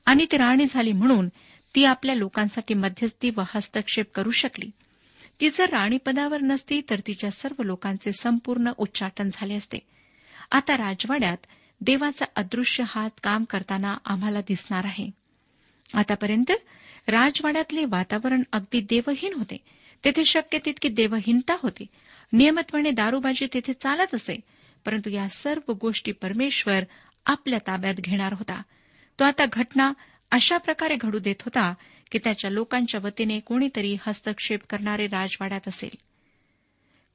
आणि 0.06 0.26
ती 0.32 0.38
राणी 0.38 0.66
झाली 0.70 0.92
म्हणून 0.92 1.30
ती 1.76 1.86
आपल्या 1.86 2.16
लोकांसाठी 2.16 2.74
मध्यस्थी 2.74 3.30
व 3.30 3.42
हस्तक्षेप 3.56 4.12
करू 4.16 4.32
शकली. 4.32 4.70
ती 5.42 5.50
जर 5.50 5.70
राणीपदावर 5.70 6.42
नसती 6.42 6.82
तर 6.90 7.00
तिच्या 7.08 7.32
सर्व 7.32 7.64
लोकांचे 7.64 8.12
संपूर्ण 8.12 8.72
उच्चाटन 8.78 9.30
झाले 9.34 9.54
असते. 9.54 9.78
आता 10.52 10.78
राजवाड्यात 10.78 11.38
देवाचा 11.82 12.26
अदृश्य 12.36 12.84
हात 12.88 13.10
काम 13.24 13.44
करताना 13.44 13.98
आम्हाला 14.06 14.42
दिसणार 14.42 14.86
आहे. 14.86 15.10
आतापर्यंत 15.94 16.52
राजवाड्यातले 17.08 17.86
वातावरण 17.86 18.44
अगदी 18.52 18.82
देवहीन 18.82 19.34
होते. 19.34 19.58
तेथे 20.06 20.26
शक्य 20.26 20.58
तितकी 20.66 20.90
देवहीनता 20.90 21.56
होती. 21.60 21.86
नियमितपणे 22.34 22.92
दारूबाजी 22.92 23.48
तेथे 23.54 23.74
चालत 23.74 24.16
असे 24.16 24.40
परंतु 24.86 25.10
या 25.10 25.30
सर्व 25.30 25.74
गोष्टी 25.74 26.12
परमेश्वर 26.12 26.84
आपल्या 27.26 27.60
ताब्यात 27.60 27.94
घेणार 27.94 28.34
होता. 28.34 28.62
तो 29.20 29.24
आता 29.24 29.46
घटना 29.54 29.94
अशा 30.32 30.58
प्रकारे 30.58 30.96
घडू 30.96 31.20
देत 31.20 31.36
होता 31.42 31.74
की 32.12 32.18
त्याच्या 32.18 32.52
लोकांच्या 32.52 33.00
वतीने 33.04 33.40
कोणीतरी 33.40 33.98
हस्तक्षेप 34.08 34.60
करणारे 34.70 35.08
राजवाड्यात 35.08 35.68
असेल. 35.68 35.98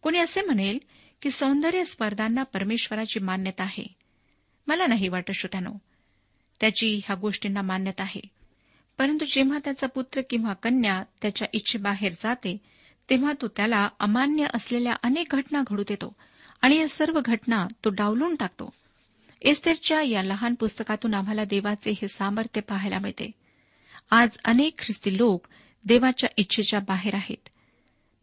कोणी 0.03 0.19
असे 0.19 0.41
म्हणेल 0.43 0.79
की 1.23 1.31
सौंदर्य 1.31 1.85
स्पर्धांना 1.85 2.43
परमेश्वराची 2.43 3.21
मान्यता 3.21 3.63
आहे. 3.63 3.95
मला 4.67 4.87
नाही 4.87 5.09
वाटत 5.09 5.33
श्रोत्यानो. 5.33 5.73
त्याची 6.61 7.01
ह्या 7.05 7.17
गोष्टींना 7.17 7.63
मान्यता 7.63 8.03
आहे. 8.03 8.21
परंतु 8.99 9.25
जेव्हा 9.25 9.59
त्याचा 9.59 9.87
पुत्र 9.87 10.21
किंवा 10.31 10.53
कन्या 10.53 11.03
त्याच्या 11.23 11.49
इच्छेबाहेर 11.53 12.13
जाते 12.13 12.59
तेव्हा 13.11 13.33
तो 13.41 13.49
त्याला 13.49 13.89
अमान्य 13.99 14.47
असलेल्या 14.55 14.93
अनेक 15.03 15.27
घटना 15.31 15.61
घडू 15.71 15.83
देतो 15.83 16.17
आणि 16.63 16.77
या 16.77 16.89
सर्व 16.89 17.21
घटना 17.25 17.67
तो 17.85 17.91
डावलून 17.91 18.35
टाकतो. 18.35 18.73
एस्तेरच्या 19.43 20.03
या 20.03 20.23
लहान 20.23 20.55
पुस्तकातून 20.55 21.15
आम्हाला 21.15 21.45
देवाचे 21.45 21.91
हे 21.91 22.09
सामर्थ्य 22.09 22.61
पाहायला 22.61 22.99
मिळते. 23.03 23.31
आज 24.11 24.31
अनेक 24.45 24.79
ख्रिस्ती 24.79 25.19
लोक 25.19 25.47
देवाच्या 25.85 26.29
इच्छेच्या 26.37 26.81
बाहेर 26.81 27.15
आहेत. 27.15 27.49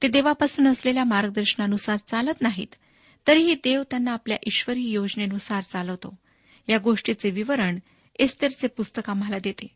ते 0.02 0.08
देवापासून 0.08 0.68
असलेल्या 0.68 1.04
मार्गदर्शनानुसार 1.04 1.96
चालत 1.96 2.42
नाहीत 2.42 2.76
तरीही 3.28 3.56
देव 3.56 3.84
त्यांना 3.84 4.12
आपल्या 4.12 4.38
ईश्वरी 4.48 4.84
योजनेनुसार 4.84 5.62
चालवतो. 5.62 6.16
या 6.70 6.78
गोष्टीचे 6.78 7.30
विवरण 7.30 7.80
एस्तेरचे 8.20 8.68
पुस्तक 8.68 9.10
आम्हाला 9.10 9.38
देते. 9.44 9.68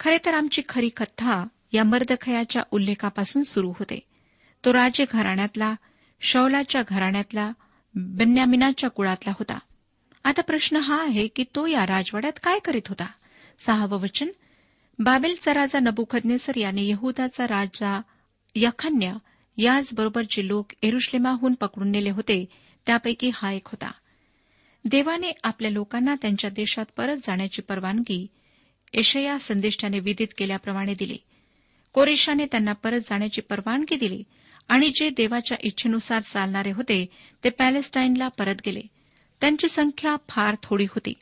खरे 0.00 0.18
तर 0.18 0.34
आमची 0.34 0.62
खरी 0.68 0.88
कथा 0.88 1.46
या 1.72 1.84
मर्दखयाच्या 1.84 2.62
उल्लेखापासून 2.70 3.42
सुरू 3.42 3.70
होते. 3.70 4.09
तो 4.64 4.72
राजे 4.72 5.04
घराण्यातला 5.12 5.74
शौलाच्या 6.20 6.82
घराण्यातला 6.88 7.52
बन्यामिनाच्या 7.94 8.90
कुळातला 8.90 9.32
होता. 9.32 9.58
आता 10.24 10.42
प्रश्न 10.42 10.76
हा 10.76 11.02
आहे 11.02 11.26
की 11.26 11.44
तो 11.44 11.66
या 11.66 11.86
राजवाड्यात 11.86 12.38
काय 12.42 12.58
करीत 12.58 12.88
होता? 12.88 13.06
सहावं 13.58 14.00
वचन 14.00 14.28
बाबेलचा 14.98 15.54
राजा 15.54 15.78
नबुखदनेसर 15.78 16.56
याने 16.56 16.82
यहुदाचा 16.82 17.44
राजा 17.44 18.00
यखन्य 18.56 19.12
याचबरोबर 19.56 20.22
जे 20.22 20.48
लोक 20.48 20.66
एरुश्लेमाहून 20.82 21.54
पकडून 21.54 21.90
नेले 21.90 22.10
होते 22.10 22.44
त्यापैकी 22.86 23.30
हा 23.34 23.52
एक 23.52 23.66
होता. 23.66 23.90
देवाने 24.84 25.32
आपल्या 25.44 25.70
लोकांना 25.70 26.14
त्यांच्या 26.14 26.50
देशात 26.50 26.84
परत 26.96 27.16
जाण्याची 27.16 27.62
परवानगी 27.62 28.26
एशया 28.92 29.38
संदेष्टाने 29.38 29.98
विदित 29.98 30.26
केल्याप्रमाणे 30.38 30.94
दिली. 30.94 31.18
कोरेशाने 31.92 32.46
त्यांना 32.46 32.72
परत 32.72 33.00
जाण्याची 33.00 33.40
परवानगी 33.40 33.96
दिली. 33.96 34.22
आणि 34.70 34.90
जे 34.94 35.10
देवाच्या 35.10 35.58
इच्छेनुसार 35.60 36.22
चालणारे 36.22 36.70
होते 36.70 37.06
ते 37.44 37.50
पॅलेस्टाईनला 37.50 38.28
परत 38.28 38.54
गेले. 38.66 38.80
त्यांची 39.40 39.68
संख्या 39.68 40.16
फार 40.28 40.56
थोडी 40.62 40.84
होती. 40.84 41.12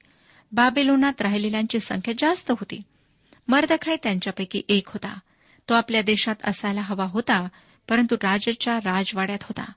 बाबेलोनात 0.52 1.20
राहिलेल्यांची 1.20 1.80
संख्या 1.80 2.14
जास्त 2.18 2.50
होती. 2.50 2.82
मर्दखाय 3.48 3.96
त्यांच्यापैकी 4.02 4.62
एक 4.68 4.88
होता. 4.88 5.18
तो 5.68 5.74
आपल्या 5.74 6.02
देशात 6.02 6.34
असायला 6.44 6.80
हवा 6.80 7.04
होता 7.04 7.48
परंतु 7.88 8.14
राजाच्या 8.14 8.76
राजवाड्यात 8.76 9.38
होता. 9.42 9.72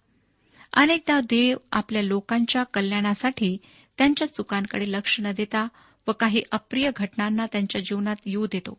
अनेकदा 0.74 1.20
देव 1.20 1.58
आपल्या 1.72 2.02
लोकांच्या 2.02 2.64
कल्याणासाठी 2.64 3.58
त्यांच्या 3.98 4.34
चुकांकडे 4.34 4.92
लक्ष 4.92 5.20
न 5.20 5.32
देता 5.32 5.68
व 6.08 6.12
काही 6.12 6.44
अप्रिय 6.52 6.92
घटनांना 6.96 7.46
त्यांच्या 7.46 7.82
जीवनात 7.82 8.16
येऊ 8.26 8.46
देतो. 8.46 8.78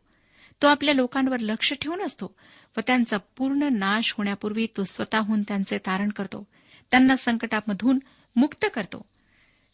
तो 0.62 0.66
आपल्या 0.66 0.94
लोकांवर 0.94 1.38
लक्ष 1.38 1.72
ठेवून 1.72 2.02
असतो 2.02 2.34
व 2.76 2.80
त्यांचा 2.86 3.16
पूर्ण 3.16 3.68
नाश 3.72 4.14
होण्यापूर्वी 4.16 4.66
तो 4.76 4.84
स्वतःहून 4.84 5.42
त्यांचे 5.42 5.78
तारण 5.78 6.08
करतो. 6.08 6.48
त्यांना 6.90 7.16
संकटामधून 7.16 7.98
मुक्त 8.36 8.66
करतो. 8.74 9.08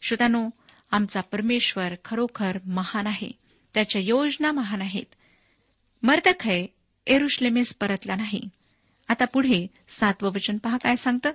श्रोत्यानो 0.01 0.49
आमचा 0.91 1.21
परमेश्वर 1.21 1.93
खरोखर 2.05 2.57
महान 2.65 3.07
आहे. 3.07 3.31
त्याच्या 3.73 4.01
योजना 4.05 4.51
महान 4.51 4.81
आहेत. 4.81 5.15
मर्दखय 6.03 6.65
एरुश्लेमेस 7.07 7.75
परतला 7.75 8.15
नाही. 8.15 8.49
आता 9.07 9.25
पुढे 9.25 9.67
सातवं 9.89 10.29
वचन 10.29 10.57
पहा 10.57 10.77
काय 10.77 10.95
सांगतं? 10.95 11.31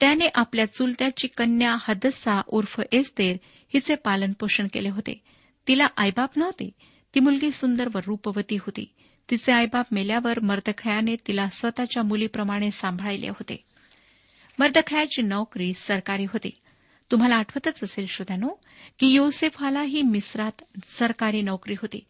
त्याने 0.00 0.28
आपल्या 0.34 0.72
चुलत्याची 0.72 1.28
कन्या 1.28 1.76
हदस्सा 1.80 2.42
उर्फ 2.46 2.80
एस्तेर 2.92 3.36
हिचे 3.44 3.94
पालन 3.94 4.32
पोषण 4.32 4.66
केले 4.72 4.88
होते. 4.88 5.22
तिला 5.68 5.86
आईबाप 5.96 6.30
नव्हते. 6.36 6.70
ती 7.14 7.20
मुलगी 7.20 7.50
सुंदर 7.50 7.88
व 7.94 7.98
रूपवती 8.06 8.56
होती. 8.56 8.84
तिचे 9.30 9.52
आईबाप 9.52 9.86
मेल्यावर 9.92 10.40
मर्दखयाने 10.40 11.16
तिला 11.16 11.46
स्वतःच्या 11.46 12.02
मुलीप्रमाणे 12.02 12.70
सांभाळले 12.70 13.28
होते. 13.28 13.64
मर्दखयाची 14.58 15.22
नोकरी 15.22 15.72
सरकारी 15.74 16.24
होती. 16.24 16.50
तुम्हाला 17.10 17.36
आठवतच 17.36 17.84
असेल 17.84 18.06
श्रोत्यानो 18.06 18.48
की 18.98 19.06
योसेफाला 19.06 19.82
ही 19.82 20.02
मिस्रात 20.02 20.52
सरकारी 20.86 21.42
नोकरी 21.42 21.72
होती. 21.72 22.00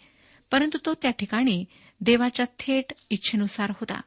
परंतु 0.51 0.79
तो 0.87 0.95
त्या 0.95 1.11
ठिकाणी 1.11 1.65
देवाच्या 2.01 2.47
थेट 2.59 2.93
इच्छेनुसार 3.11 3.71
होता. 3.71 4.01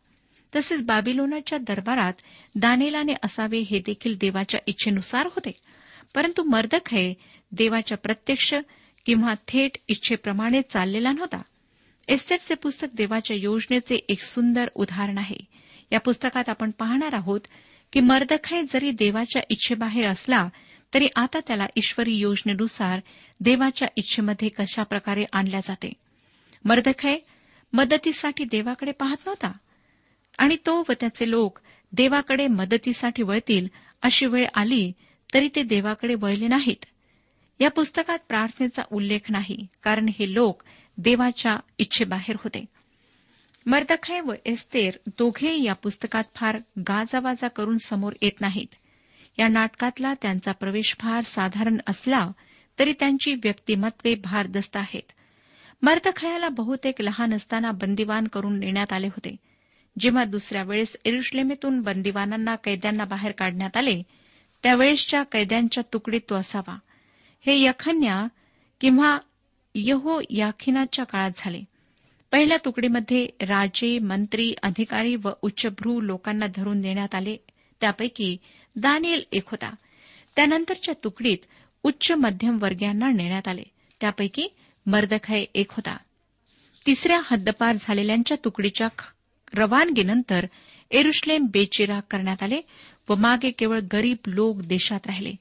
तसेच 0.56 0.86
बाबिलोनाच्या 0.86 1.58
दरबारात 1.58 2.14
दानेलाने 2.56 3.14
असावे 3.24 3.60
हे 3.60 3.80
देखील 3.80 4.18
देवाच्या 4.22 4.60
इच्छेनुसार 4.66 5.26
होते. 5.26 5.52
परंतु 6.16 6.44
मर्दखय 6.44 7.14
देवाच्या 7.52 7.98
प्रत्यक्ष 7.98 8.56
किंवा 9.08 9.34
थेट 9.48 9.78
इच्छेप्रमाणे 9.88 10.62
चाललेला 10.62 11.12
नव्हता. 11.12 11.42
एस्टेटचे 12.08 12.56
पुस्तक 12.56 12.88
देवाच्या 12.94 13.38
योजनेचे 13.38 13.96
एक 13.96 14.24
सुंदर 14.24 14.68
उदाहरण 14.76 15.18
आहे. 15.18 15.38
या 15.92 16.00
पुस्तकात 16.00 16.50
आपण 16.50 16.72
पाहणार 16.72 17.14
आहोत 17.14 17.40
की 17.94 18.00
मर्दखय 18.00 18.62
जरी 18.74 18.92
देवाच्या 18.92 19.42
इच्छेबाहेर 19.50 20.08
असला 20.08 20.50
तरी 20.94 21.08
आता 21.16 21.40
त्याला 21.40 21.66
ईश्वरी 21.76 22.14
योजनेनुसार 22.14 23.00
देवाच्या 23.40 23.88
इच्छेमध्ये 23.96 24.50
कशा 24.50 24.84
प्रकारे 24.84 25.26
आणल्या 25.32 25.60
जाते? 25.60 25.94
मर्दखय 26.66 27.16
मदतीसाठी 27.74 28.44
देवाकडे 28.44 28.92
पाहत 28.92 29.18
नव्हता? 29.26 29.52
आणि 30.38 30.58
तो 30.66 30.84
व 30.90 30.92
त्याचे 31.00 31.30
लोक 31.30 31.60
देवाकडे 31.92 32.48
मदतीसाठी 32.48 33.24
वळतील 33.24 33.68
अशी 34.02 34.26
वेळ 34.26 34.46
आली 34.54 34.92
तरी 35.34 35.50
ते 35.56 35.64
देवाकडे 35.64 36.16
वळले 36.16 36.48
नाहीत. 36.48 36.86
या 37.60 37.70
पुस्तकात 37.70 38.20
प्रार्थनेचा 38.28 38.82
उल्लेख 38.92 39.20
नाही 39.30 39.68
कारण 39.84 40.10
हे 40.20 40.34
लोक 40.34 40.64
देवाच्या 40.98 41.58
इच्छेबाहेर 41.78 42.36
होते. 42.40 42.66
मर्दखाय 43.66 44.22
व 44.22 44.34
एस्तेर 44.46 44.98
दोघे 45.08 45.64
या 45.64 45.74
पुस्तकात 45.74 46.24
फार 46.36 46.58
गाजावाजा 46.80 47.48
करून 47.48 47.78
समोर 47.78 48.14
येत 48.22 48.42
नाहीत. 48.42 48.76
या 49.40 49.48
नाटकातला 49.48 50.14
त्यांचा 50.14 50.52
प्रवेश 50.52 50.96
फार 51.00 51.22
साधारण 51.22 51.78
असला 51.88 52.32
तरी 52.80 52.94
त्यांची 53.00 53.34
व्यक्तिमत्वे 53.34 54.16
भारदस्त 54.16 54.78
आहेत. 54.78 55.12
मर्दखयाला 55.82 56.50
बहुतेक 56.50 57.02
लहान 57.02 57.34
असताना 57.34 57.72
बंदिवान 57.72 58.28
करून 58.28 58.60
नेण्यात 58.60 58.94
आले 58.94 59.08
होते. 59.08 59.36
जेव्हा 60.00 60.24
दुसऱ्या 60.24 60.64
वेळेस 60.64 60.98
एरुश्लेमेतून 61.06 61.82
बंदिवानांना 61.82 62.56
कैद्यांना 62.56 63.04
बाहेर 63.04 63.32
काढण्यात 63.32 63.78
आले 63.78 64.04
त्यावेळेसच्या 64.64 65.24
कैद्यांच्या 65.24 65.84
तुकडीत 65.94 66.22
तो 66.30 66.36
असावा. 66.36 66.78
हे 67.48 67.64
यखन्या 67.64 68.28
किंवा 68.82 69.18
यहो 69.76 70.22
याखिनाच्या 70.30 71.06
काळात 71.06 71.32
झाले. 71.36 71.62
पहिल्या 72.32 72.58
तुकडीमध्ये 72.66 73.28
राजे 73.42 74.00
मंत्री 74.00 74.54
अधिकारी 74.64 75.16
व 75.16 75.30
उच्चभ्रू 75.42 76.02
लोकांना 76.02 76.46
धरून 76.56 76.82
देण्यात 76.82 77.16
आले. 77.16 77.38
त्यापैकी 77.82 78.38
दानियल 78.76 79.24
एक 79.32 79.44
होता. 79.46 79.76
त्यानंतरच्या 80.36 80.94
तुकडीत 81.04 81.38
उच्च 81.84 82.12
मध्यम 82.12 82.58
वर्गीयांना 82.62 83.10
नेण्यात 83.10 83.48
आले. 83.48 83.64
त्यापैकी 84.02 84.48
मर्दखय 84.86 85.46
एक 85.56 85.72
होता. 85.72 85.98
तिसऱ्या 86.86 87.22
हद्दपार 87.24 87.76
झालेल्यांच्या 87.80 88.38
तुकडीच्या 88.46 88.88
रवानगीनंतर 89.54 90.46
एरुश्लेम 90.92 91.46
बेचिरा 91.46 92.00
करण्यात 92.00 92.44
आले 92.44 92.62
व 93.10 93.16
मागे 93.16 93.52
केवळ 93.52 93.80
गरीब 93.94 94.18
लोक 94.28 94.62
देशात 94.62 95.08
राहिले. 95.08 95.34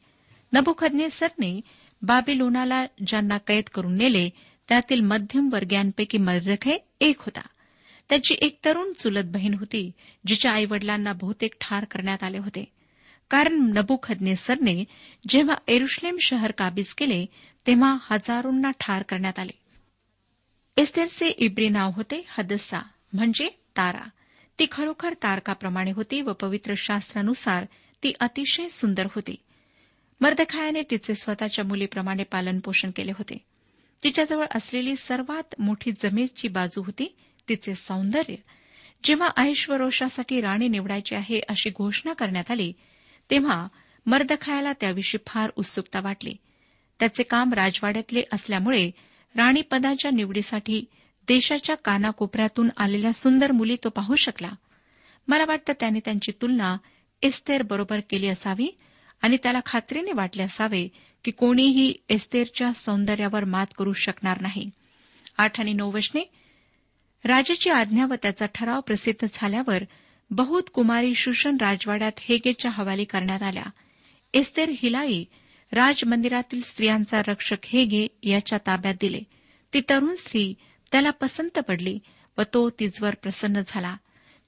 नबुखदनेसरने 0.52 1.60
बाबिलोनाला 2.02 2.86
ज्यांना 3.06 3.38
कैद 3.38 3.64
करून 3.74 3.96
नेले 3.96 4.30
त्यातील 4.68 5.00
मध्यम 5.00 5.48
वर्गीयांपैकी 5.52 6.18
मर्दखय 6.18 6.76
एक 7.00 7.20
होता. 7.20 7.40
त्याची 8.08 8.34
एक 8.40 8.58
तरुण 8.64 8.92
चुलत 8.92 9.24
बहीण 9.24 9.54
होती 9.54 9.90
जिच्या 10.26 10.52
आईवडिलांना 10.52 11.12
बहुतेक 11.12 11.54
ठार 11.60 11.84
करण्यात 11.84 12.22
आले 12.22 12.38
होते. 12.38 12.64
कारण 13.30 13.72
नबुखदनेसरने 13.76 14.84
जेव्हा 15.28 15.56
एरुश्लेम 15.68 16.16
शहर 16.20 16.50
काबीज 16.50 16.94
केले 16.94 17.26
तेव्हा 17.66 17.96
हजारोंना 18.10 18.70
ठार 18.70 19.02
करण्यात 19.02 19.38
आले. 19.38 19.58
एस्तेरचे 20.76 21.26
इब्री 21.26 21.68
नाव 21.68 21.90
होते 21.96 22.24
हदस्सा 22.28 22.78
म्हणजे 23.12 23.48
तारा. 23.76 24.08
ती 24.58 24.66
खरोखर 24.72 25.12
तारकाप्रमाणे 25.12 25.92
होती 25.92 26.20
व 26.20 26.32
पवित्र 26.32 26.74
शास्त्रानुसार 26.76 27.66
ती 28.02 28.12
अतिशय 28.20 28.68
सुंदर 28.68 29.06
होती. 29.14 29.34
मर्दखायाने 30.20 30.82
तिचे 30.90 31.14
स्वतःच्या 31.14 31.64
मुलीप्रमाणे 31.64 32.22
पालनपोषण 32.22 32.90
केले 32.96 33.10
होते. 33.10 33.38
तिच्याजवळ 34.04 34.44
असलेली 34.54 34.96
सर्वात 34.96 35.54
मोठी 35.58 35.92
जमेची 35.92 36.48
बाजू 36.48 36.82
होती 36.82 37.16
तिचे 37.48 37.74
सौंदर्य. 37.74 38.34
जेव्हा 39.04 39.28
ऐश्वरोषासाठी 39.36 40.40
राणी 40.40 40.68
निवडायची 40.68 41.14
आहे 41.14 41.40
अशी 41.48 41.70
घोषणा 41.70 42.12
करण्यात 42.12 42.50
आली 42.50 42.72
तेव्हा 43.30 43.68
मर्दखायाला 44.06 44.72
त्याविषयी 44.72 45.18
फार 45.26 45.50
उत्सुकता 45.56 46.00
वाटली. 46.00 46.36
त्याचे 47.00 47.22
काम 47.22 47.52
राजवाड्यातले 47.52 48.22
असल्यामुळे 48.32 48.90
राणीपदाच्या 49.36 50.10
निवडीसाठी 50.10 50.84
देशाच्या 51.28 51.76
कानाकोपऱ्यातून 51.76 52.68
आलेल्या 52.76 53.12
सुंदर 53.12 53.52
मुली 53.52 53.76
तो 53.84 53.88
पाहू 53.88 54.14
शकला. 54.14 54.50
मला 55.28 55.44
वाटतं 55.48 55.72
त्याने 55.80 56.00
त्यांची 56.04 56.32
तुलना 56.42 56.76
इस्तेर 57.22 57.62
बरोबर 57.62 58.00
केली 58.10 58.28
असावी 58.28 58.76
आणि 59.26 59.36
त्याला 59.42 59.60
खात्रीने 59.66 60.12
वाटले 60.12 60.42
असावे 60.42 60.88
की 61.24 61.30
कोणीही 61.30 61.94
एस्तेरच्या 62.08 62.72
सौंदर्यावर 62.72 63.44
मात 63.44 63.66
करू 63.78 63.92
शकणार 63.92 64.40
नाही. 64.40 64.70
आठ 65.38 65.60
आणि 65.60 65.72
नऊ 65.72 65.92
वशने 65.92 66.30
राजाची 67.24 67.70
आज्ञा 67.70 68.06
व 68.06 68.14
त्याचा 68.22 68.46
ठराव 68.46 68.80
प्रसिद्ध 68.80 69.26
झाल्यावर 69.32 69.82
बहुत 70.30 70.62
कुमारी 70.74 71.14
शुषण 71.14 71.56
राजवाड्यात 71.60 72.12
हेगेच्या 72.18 72.70
हवाली 72.70 73.04
करण्यात 73.04 73.42
आल्या. 73.42 73.62
एस्तेर 74.34 74.68
हिलाई 74.68 75.24
राजमंदिरातील 75.72 76.60
स्त्रियांचा 76.60 77.22
रक्षक 77.28 77.56
हेगे 77.64 78.06
याच्या 78.22 78.58
ताब्यात 78.66 78.94
दिले. 79.00 79.20
ती 79.74 79.80
तरुण 79.80 80.14
स्त्री 80.14 80.54
त्याला 80.92 81.10
पसंत 81.10 81.58
पडली 81.58 81.98
व 82.38 82.42
तो 82.54 82.70
तिजवर 82.70 83.14
प्रसन्न 83.14 83.60
झाला. 83.66 83.96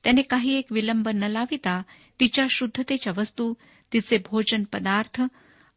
त्याने 0.04 0.22
काही 0.22 0.54
एक 0.54 0.64
विलंब 0.70 1.08
न 1.08 1.22
लाविता 1.22 1.82
तिच्या 2.20 2.46
शुद्धतेच्या 2.50 3.12
वस्तू 3.16 3.54
तिचे 3.92 4.18
भोजन 4.30 4.62
पदार्थ 4.62 5.22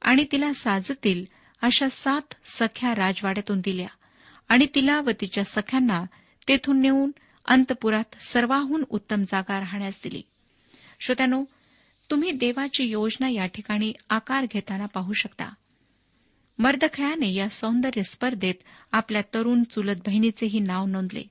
आणि 0.02 0.26
तिला 0.32 0.54
साजतील 0.54 1.26
अशा 1.62 1.90
सात 1.90 2.34
सख्या 2.46 2.96
राजवाड्यातून 2.96 3.62
दिल्या. 3.64 3.88
आणि 4.50 4.68
तिला 4.76 5.02
व 5.02 5.10
तिच्या 5.22 5.44
सख्यांना 5.44 6.04
तेथून 6.48 6.82
नेऊन 6.82 7.12
अंतपुरात 7.46 8.16
सर्वाहून 8.22 8.84
उत्तम 8.90 9.24
जागा 9.24 9.60
राहण्यास 9.60 10.00
दिली. 10.04 10.22
श्रोत्यानो 11.00 11.44
तुम्ही 12.12 12.32
देवाची 12.32 12.84
योजना 12.84 13.30
या 13.30 13.46
ठिकाणी 13.46 13.94
आकार 14.10 14.46
घेताना 14.54 14.86
पाहू 14.86 15.14
शकता. 15.14 15.54
मर्दखयाने 16.60 17.34
या 17.34 17.50
सौंदर्य 17.50 18.04
स्पर्धेत 18.04 18.56
आपल्या 18.92 19.22
तरुण 19.34 19.64
चुलत 19.64 19.96
बहिणीचेही 19.96 20.60
नाव 20.60 20.86
नोंदले. 20.86 21.24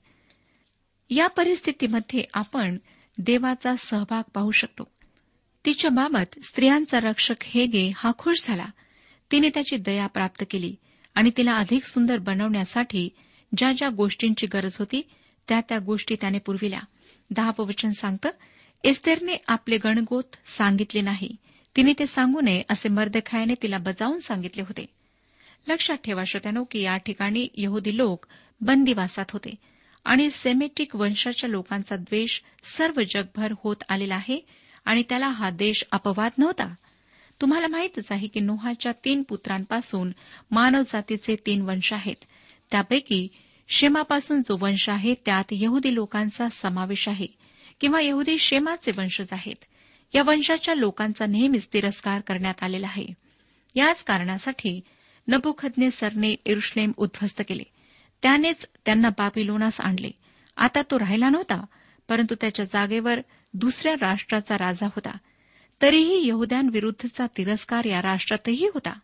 या 1.11 1.27
परिस्थितीमध्ये 1.27 2.25
आपण 2.35 2.77
देवाचा 3.19 3.77
सहभाग 3.77 4.23
पाहू 4.35 4.51
शकतो. 4.51 4.91
तिच्या 5.65 5.91
बाबत 5.91 6.39
स्त्रियांचा 6.45 7.01
रक्षक 7.01 7.43
हेगे 7.43 7.91
हा 7.97 8.11
खुश 8.19 8.47
झाला. 8.47 8.67
तिने 9.31 9.49
त्याची 9.49 9.77
दया 9.77 10.07
प्राप्त 10.07 10.45
केली 10.51 10.75
आणि 11.15 11.31
तिला 11.37 11.53
अधिक 11.53 11.85
सुंदर 11.85 12.19
बनवण्यासाठी 12.19 13.09
ज्या 13.57 13.73
ज्या 13.73 13.89
गोष्टींची 13.89 14.47
गरज 14.47 14.77
होती 14.79 15.03
त्या 15.49 15.61
त्या 15.61 15.79
गोष्टी 15.79 16.15
त्याने 16.21 16.39
पुरविल्या. 16.39 16.81
दहापवचन 17.31 17.91
सांगतं 17.91 18.29
एस्तेरने 18.85 19.37
आपले 19.49 19.77
गणगोत 19.77 20.37
सांगितले 20.47 21.01
नाही. 21.01 21.37
तिने 21.77 21.93
ते 21.99 22.07
सांगू 22.07 22.41
नये 22.41 22.63
असे 22.69 22.89
मर्दखायाने 22.89 23.55
तिला 23.63 23.79
बजावून 23.79 24.19
सांगितले 24.19 24.63
होते. 24.63 24.87
लक्षात 25.69 25.97
ठेवा 26.05 26.25
श्रोत्यानो 26.25 26.65
की 26.65 26.81
या 26.81 26.97
ठिकाणी 26.97 27.49
यहुदी 27.55 27.97
लोक 27.97 28.27
बंदिवासात 28.61 29.31
होते 29.33 29.55
आणि 30.05 30.31
सेमेटिक 30.31 30.97
वंशाच्या 30.97 31.51
लोकांचा 31.51 31.97
द्वेष 31.97 32.41
सर्व 32.65 33.01
जगभर 33.11 33.53
होत 33.65 33.77
आलेला 33.89 34.15
आहे 34.15 34.41
आणि 34.91 35.03
त्याला 35.03 35.29
हा 35.29 35.51
देश 35.51 35.85
अपवाद 35.93 36.33
नव्हता. 36.39 36.75
तुम्हाला 37.41 37.67
माहितच 37.67 38.13
आहे 38.13 38.29
की 38.29 38.41
नोहाच्या 38.41 38.93
तीन 39.05 39.23
पुत्रांपासून 39.23 40.13
मानवजातीचे 40.51 41.37
तीन 41.47 41.63
वंश 41.63 41.93
आहेत. 41.93 42.17
त्यापैकी 42.71 43.29
शेमापासून 43.69 44.43
जो 44.43 44.57
वंश 44.61 44.89
आहे 44.89 45.15
त्यात 45.15 45.45
यहुदी 45.53 45.95
लोकांचा 45.95 46.49
समावेश 46.49 47.09
आहे 47.09 47.27
किंवा 47.81 48.01
यहुदी 48.01 48.39
शेमाचे 48.39 48.91
वंशज 48.97 49.27
आहेत. 49.33 49.57
या 50.15 50.23
वंशाच्या 50.23 50.75
लोकांचा 50.75 51.27
नेहमीच 51.27 51.69
तिरस्कार 51.73 52.21
करण्यात 52.21 52.63
आलेला 52.63 52.87
आहे. 52.87 53.07
याच 53.75 54.05
कारणासाठी 54.05 54.81
नबुखदने 55.29 55.91
सरने 55.91 56.35
इरुश्लेम 56.45 56.93
उद्ध्वस्त 56.97 57.43
केले. 57.49 57.65
त्यानेच 58.23 58.69
त्यांना 58.85 59.09
बाबिलोनास 59.09 59.81
आणले. 59.81 60.11
आता 60.57 60.83
तो 60.83 60.99
राहिला 60.99 61.29
नव्हता 61.29 61.65
परंतु 62.09 62.35
त्याच्या 62.35 62.65
जागेवर 62.65 63.21
दुसऱ्या 63.53 63.95
राष्ट्राचा 63.95 64.55
राजा 64.55 64.87
होता. 64.87 65.17
तरीही 65.83 66.29
यहुद्यांविरुद्धचा 66.29 67.27
तिरस्कार 67.27 67.85
या 67.85 68.03
राष्ट्रातही 68.03 68.67
होता. 68.67 68.99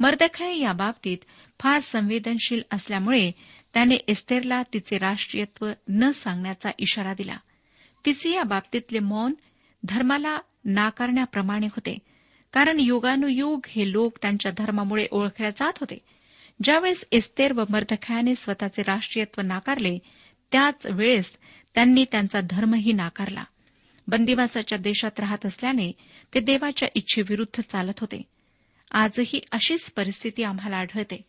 मर्दखाय 0.00 0.58
या 0.58 0.72
बाबतीत 0.72 1.18
फार 1.60 1.80
संवेदनशील 1.80 2.62
असल्यामुळे 2.72 3.30
त्याने 3.74 3.94
एस्तेरला 3.94 4.62
तिचे 4.62 4.98
राष्ट्रीयत्व 4.98 5.70
न 5.88 6.10
सांगण्याचा 6.10 6.70
इशारा 6.78 7.14
दिला. 7.14 7.36
तिचे 8.06 8.30
या 8.30 8.42
बाबतीतले 8.42 8.98
मौन 8.98 9.34
धर्माला 9.84 10.38
नाकारण्याप्रमाणे 10.64 11.66
होते 11.66 11.98
कारण 12.52 12.76
युगानुयुग 12.80 13.60
हे 13.68 13.92
लोक 13.92 14.18
त्यांच्या 14.22 14.52
धर्मामुळे 14.58 15.06
ओळखल्या 15.10 15.50
जात 15.50 15.72
होते. 15.80 15.98
ज्यावेळेस 16.62 17.04
एस्तेर 17.12 17.52
व 17.52 17.64
मर्दखायाने 17.70 18.34
स्वतःचे 18.34 18.82
राष्ट्रीयत्व 18.82 19.40
नाकारले 19.40 19.98
त्याच 20.52 20.86
वेळेस 20.86 21.38
त्यांनी 21.74 22.04
त्यांचा 22.12 22.40
धर्मही 22.50 22.92
नाकारला. 22.92 23.44
बंदिवासाच्या 24.08 24.78
देशात 24.78 25.20
राहत 25.20 25.46
असल्याने 25.46 25.92
ते 26.34 26.40
देवाच्या 26.40 26.88
इच्छेविरुद्ध 26.94 27.62
चालत 27.70 28.00
होते. 28.00 28.22
आजही 28.90 29.40
अशीच 29.52 29.92
परिस्थिती 29.92 30.42
आम्हाला 30.42 30.76
आढळते. 30.76 31.22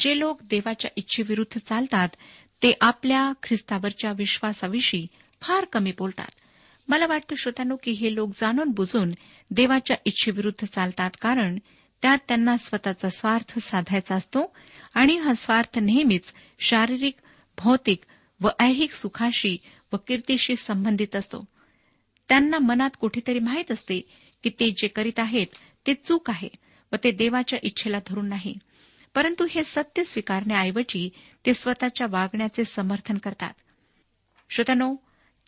जे 0.00 0.18
लोक 0.18 0.42
देवाच्या 0.42 0.90
इच्छेविरुद्ध 0.96 1.58
चालतात 1.66 2.08
ते 2.62 2.72
आपल्या 2.80 3.32
ख्रिस्तावरच्या 3.42 4.12
विश्वासाविषयी 4.12 5.06
फार 5.42 5.64
कमी 5.64 5.92
बोलतात. 5.98 6.26
मला 6.88 7.06
वाटतं 7.06 7.34
श्रोत्यानो 7.34 7.76
की 7.76 7.90
हे 7.90 8.14
लोक 8.14 8.30
जाणून 8.40 8.68
बुजून 8.68 9.12
देवाच्या 9.50 9.96
इच्छेविरुद्ध 10.04 10.66
चालतात 10.66 11.10
कारण 11.20 11.58
त्यात 12.02 12.18
त्यांना 12.28 12.56
स्वतःचा 12.56 13.08
स्वार्थ 13.08 13.58
साधायचा 13.58 14.14
असतो 14.14 14.54
आणि 14.94 15.16
हा 15.16 15.34
स्वार्थ 15.34 15.78
नेहमीच 15.78 16.32
शारीरिक 16.60 17.14
भौतिक 17.58 17.98
व 18.40 18.48
ऐहिक 18.60 18.92
सुखाशी 18.92 19.56
व 19.92 19.96
कीर्तीशी 19.96 20.56
संबंधित 20.56 21.16
असतो. 21.16 21.44
त्यांना 22.28 22.58
मनात 22.58 22.90
कुठेतरी 23.00 23.38
माहीत 23.38 23.72
असते 23.72 24.00
की 24.42 24.50
ते 24.50 24.70
जे 24.70 24.88
करीत 24.88 25.18
आहेत 25.18 25.46
ते 25.86 25.94
चूक 25.94 26.30
आहे 26.30 26.48
व 26.92 26.96
ते 27.04 27.10
देवाच्या 27.10 27.58
इच्छेला 27.62 27.98
धरून 28.06 28.28
नाही. 28.28 28.54
परंतु 29.14 29.46
हे 29.50 29.64
सत्य 29.64 30.04
स्वीकारण्याऐवजी 30.04 31.08
ते 31.46 31.54
स्वतःच्या 31.54 32.06
वागण्याचे 32.10 32.64
समर्थन 32.64 33.18
करतात. 33.18 33.52
श्रोत्यानो 34.50 34.94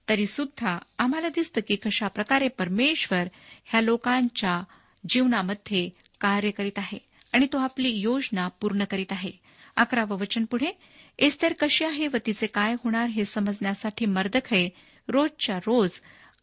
तरी 0.09 0.27
सुद्धा 0.27 0.79
आम्हाला 0.99 1.29
दिसतं 1.29 1.61
की 1.61 1.77
कशा 1.77 2.09
प्रकारे 2.09 2.49
परमेश्वर 2.49 3.29
ह्या 3.65 3.81
लोकांच्या 3.81 4.63
जीवनामध्ये 5.09 5.89
कार्य 6.21 6.51
करीत 6.51 6.79
आहे 6.79 6.99
आणि 7.33 7.47
तो 7.53 7.59
आपली 7.59 7.91
योजना 7.91 8.49
पूर्ण 8.49 8.85
करीत 8.85 9.13
आहे. 9.13 9.31
अकरावं 9.77 10.19
वचन 10.19 10.45
पुढे 10.45 10.71
एस्तर 11.19 11.53
कशी 11.53 11.85
आहे 11.85 12.07
व 12.07 12.17
तिचे 12.27 12.47
काय 12.47 12.75
होणार 12.75 13.07
हे 13.07 13.25
समजण्यासाठी 13.25 14.07
मर्दखय 14.07 14.69
रोजच्या 15.09 15.59
रोज 15.59 15.91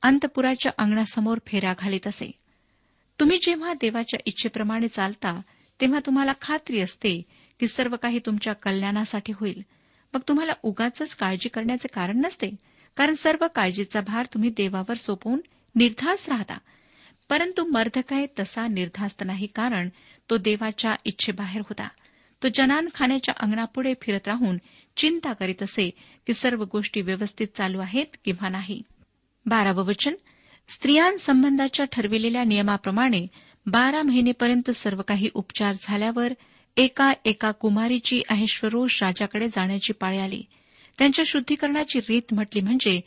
अंतपुराच्या 0.01 0.71
अंगणासमोर 0.77 1.37
फेरा 1.45 1.73
घालीत 1.79 2.07
असे. 2.07 2.31
तुम्ही 3.19 3.39
जेव्हा 3.41 3.73
देवाच्या 3.73 4.19
इच्छेप्रमाणे 4.25 4.87
चालता 4.87 5.41
तेव्हा 5.81 5.99
तुम्हाला 6.05 6.31
खात्री 6.41 6.79
असते 6.79 7.21
की 7.59 7.67
सर्व 7.67 7.95
काही 7.95 8.19
तुमच्या 8.25 8.53
कल्याणासाठी 8.53 9.33
होईल. 9.35 9.61
मग 10.13 10.19
तुम्हाला 10.27 10.51
उगाच 10.63 11.15
काळजी 11.15 11.49
करण्याचे 11.49 11.87
कारण 11.87 12.21
नसते. 12.25 12.49
कारण 12.95 13.13
सर्व 13.13 13.47
काळजीचा 13.55 14.01
भार 14.01 14.25
तुम्ही 14.25 14.49
देवावर 14.49 14.93
सोपवून 14.93 15.41
निर्धास 15.75 16.29
राहता. 16.29 16.57
परंतु 17.29 17.65
मर्दकाय 17.65 18.25
तसा 18.39 18.67
निर्धास्त 18.67 19.23
नाही 19.25 19.47
कारण 19.47 19.89
तो 20.29 20.37
देवाच्या 20.37 20.95
इच्छेबाहेर 21.05 21.61
होता. 21.61 21.87
तो 22.43 22.47
जनान 22.53 22.87
खाण्याच्या 22.95 23.33
अंगणापुढे 23.39 23.93
फिरत 24.01 24.27
राहून 24.27 24.57
चिंता 24.95 25.33
करीत 25.33 25.63
असे 25.63 25.89
की 26.27 26.33
सर्व 26.33 26.63
गोष्टी 26.71 27.01
व्यवस्थित 27.01 27.47
चालू 27.57 27.79
आहेत 27.79 28.05
किंवा 28.25 28.49
नाही. 28.49 28.81
बारावं 29.47 29.85
वचन 29.85 30.13
स्त्रियांसंबंधाच्या 30.69 31.85
ठरविलेल्या 31.85 32.43
नियमाप्रमाणे 32.43 33.27
बारा 33.65 34.01
महिनेपर्यंत 34.01 34.71
सर्व 34.71 35.01
काही 35.01 35.29
उपचार 35.33 35.75
झाल्यावर 35.81 36.33
एका 36.77 37.13
एका 37.25 37.51
कुमारीची 37.51 38.21
अहेश्वरोष 38.29 39.03
राजाकडे 39.03 39.47
जाण्याची 39.47 39.93
पाळी 39.93 40.17
आली. 40.17 40.43
त्यांच्या 40.97 41.25
शुद्धीकरणाची 41.27 41.99
रीत 41.99 42.21
म्हटली 42.31 42.61
म्हणजे 42.61 43.01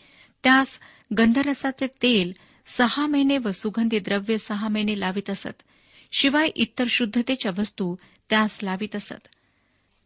त्यास 0.45 0.79
गंधरसाचे 1.19 1.87
तेल 1.87 2.33
सहा 2.67 3.07
महिने 3.07 3.39
व 3.39 3.51
सुगंधी 3.51 3.99
द्रव्य 3.99 4.39
सहा 4.39 4.69
महिने 4.69 5.01
लावित 5.01 5.31
असत. 5.31 5.63
शिवाय 6.13 6.47
इतर 6.47 6.85
शुद्धतेच्या 6.89 7.53
वस्तू 7.59 7.97
त्यास 8.31 8.59
लावित 8.63 8.97
असत. 8.97 9.29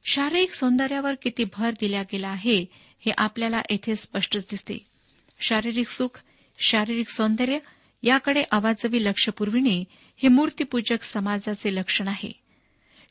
शारीरिक 0.05 0.55
सौंदर्यावर 0.55 1.15
किती 1.15 1.45
भर 1.45 1.71
दिला 1.71 2.03
गेला 2.03 2.29
आहे 2.29 2.67
हे 3.01 3.13
आपल्याला 3.19 3.61
येथे 3.71 3.95
स्पष्टच 3.97 4.47
दिसते. 4.51 4.94
शारीरिक 5.39 5.89
सुख 5.89 6.21
शारीरिक 6.59 7.09
सौंदर्य 7.09 7.59
याकडे 8.03 8.43
आवाजवी 8.51 9.05
लक्ष 9.05 9.29
पुरविणे 9.29 9.85
हे 10.17 10.29
मूर्तीपूजक 10.29 11.03
समाजाचे 11.03 11.75
लक्षण 11.75 12.09
आहे. 12.09 12.33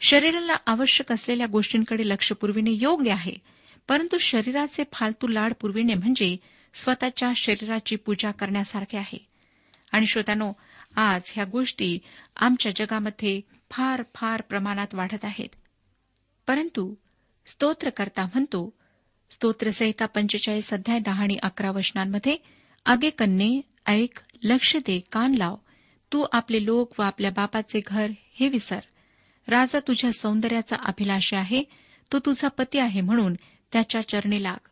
शरीराला 0.02 0.58
आवश्यक 0.66 1.12
असलेल्या 1.12 1.48
गोष्टींकडे 1.48 2.08
लक्ष 2.08 2.32
पुरविणे 2.32 2.72
योग्य 2.72 3.12
आहे 3.12 3.36
परंतु 3.88 4.18
शरीराचे 4.18 4.84
फालतू 4.94 5.28
लाड 5.28 5.54
पुरविणे 5.54 5.94
म्हणजे 5.94 6.38
स्वतःच्या 6.74 7.32
शरीराची 7.36 7.96
पूजा 7.96 8.32
करण्यासारखे 8.32 8.98
आहे. 8.98 9.28
आणि 9.92 10.08
श्रोत्यानो 10.08 10.54
आज 10.96 11.22
ह्या 11.28 11.46
गोष्टी 11.46 12.00
आमच्या 12.36 12.72
जगामध्ये 12.76 13.42
फार 13.72 14.04
फार 14.16 14.42
प्रमाणात 14.42 14.88
वाढत 14.94 15.26
आहेत. 15.26 15.50
परंतु 16.48 16.96
स्तोत्रकर्ता 17.46 18.26
म्हणतो 18.26 18.74
स्तोत्रसहिता 19.34 20.06
पंचेचाळीस 20.06 20.74
अध्याय 20.74 21.00
दहा 21.00 21.24
आणि 21.24 21.38
अकरा 21.44 21.72
वचनांमध्ये 21.72 22.38
आगे 22.86 23.10
कन्ये 23.10 23.62
ऐक 23.86 24.20
लक्ष 24.44 24.78
दे 24.78 25.02
कान 25.12 25.36
लाव. 25.36 25.56
तू 26.14 26.26
आपले 26.32 26.66
लोक 26.66 27.00
व 27.00 27.04
आपल्या 27.04 27.32
बापाचे 27.32 27.82
घर 27.88 28.12
हे 28.40 28.50
विसर. 28.50 28.80
राजा 29.48 29.80
तुझ्या 29.80 30.12
सौंदर्याचा 30.12 30.76
अभिलाष 30.86 31.34
आहे. 31.34 31.64
तो 32.12 32.20
तुझा 32.20 32.48
पती 32.48 32.80
आहे 32.80 33.02
म्हणून 33.02 33.34
त्याच्या 33.74 34.08
चरणी 34.10 34.44
लाग. 34.44 34.68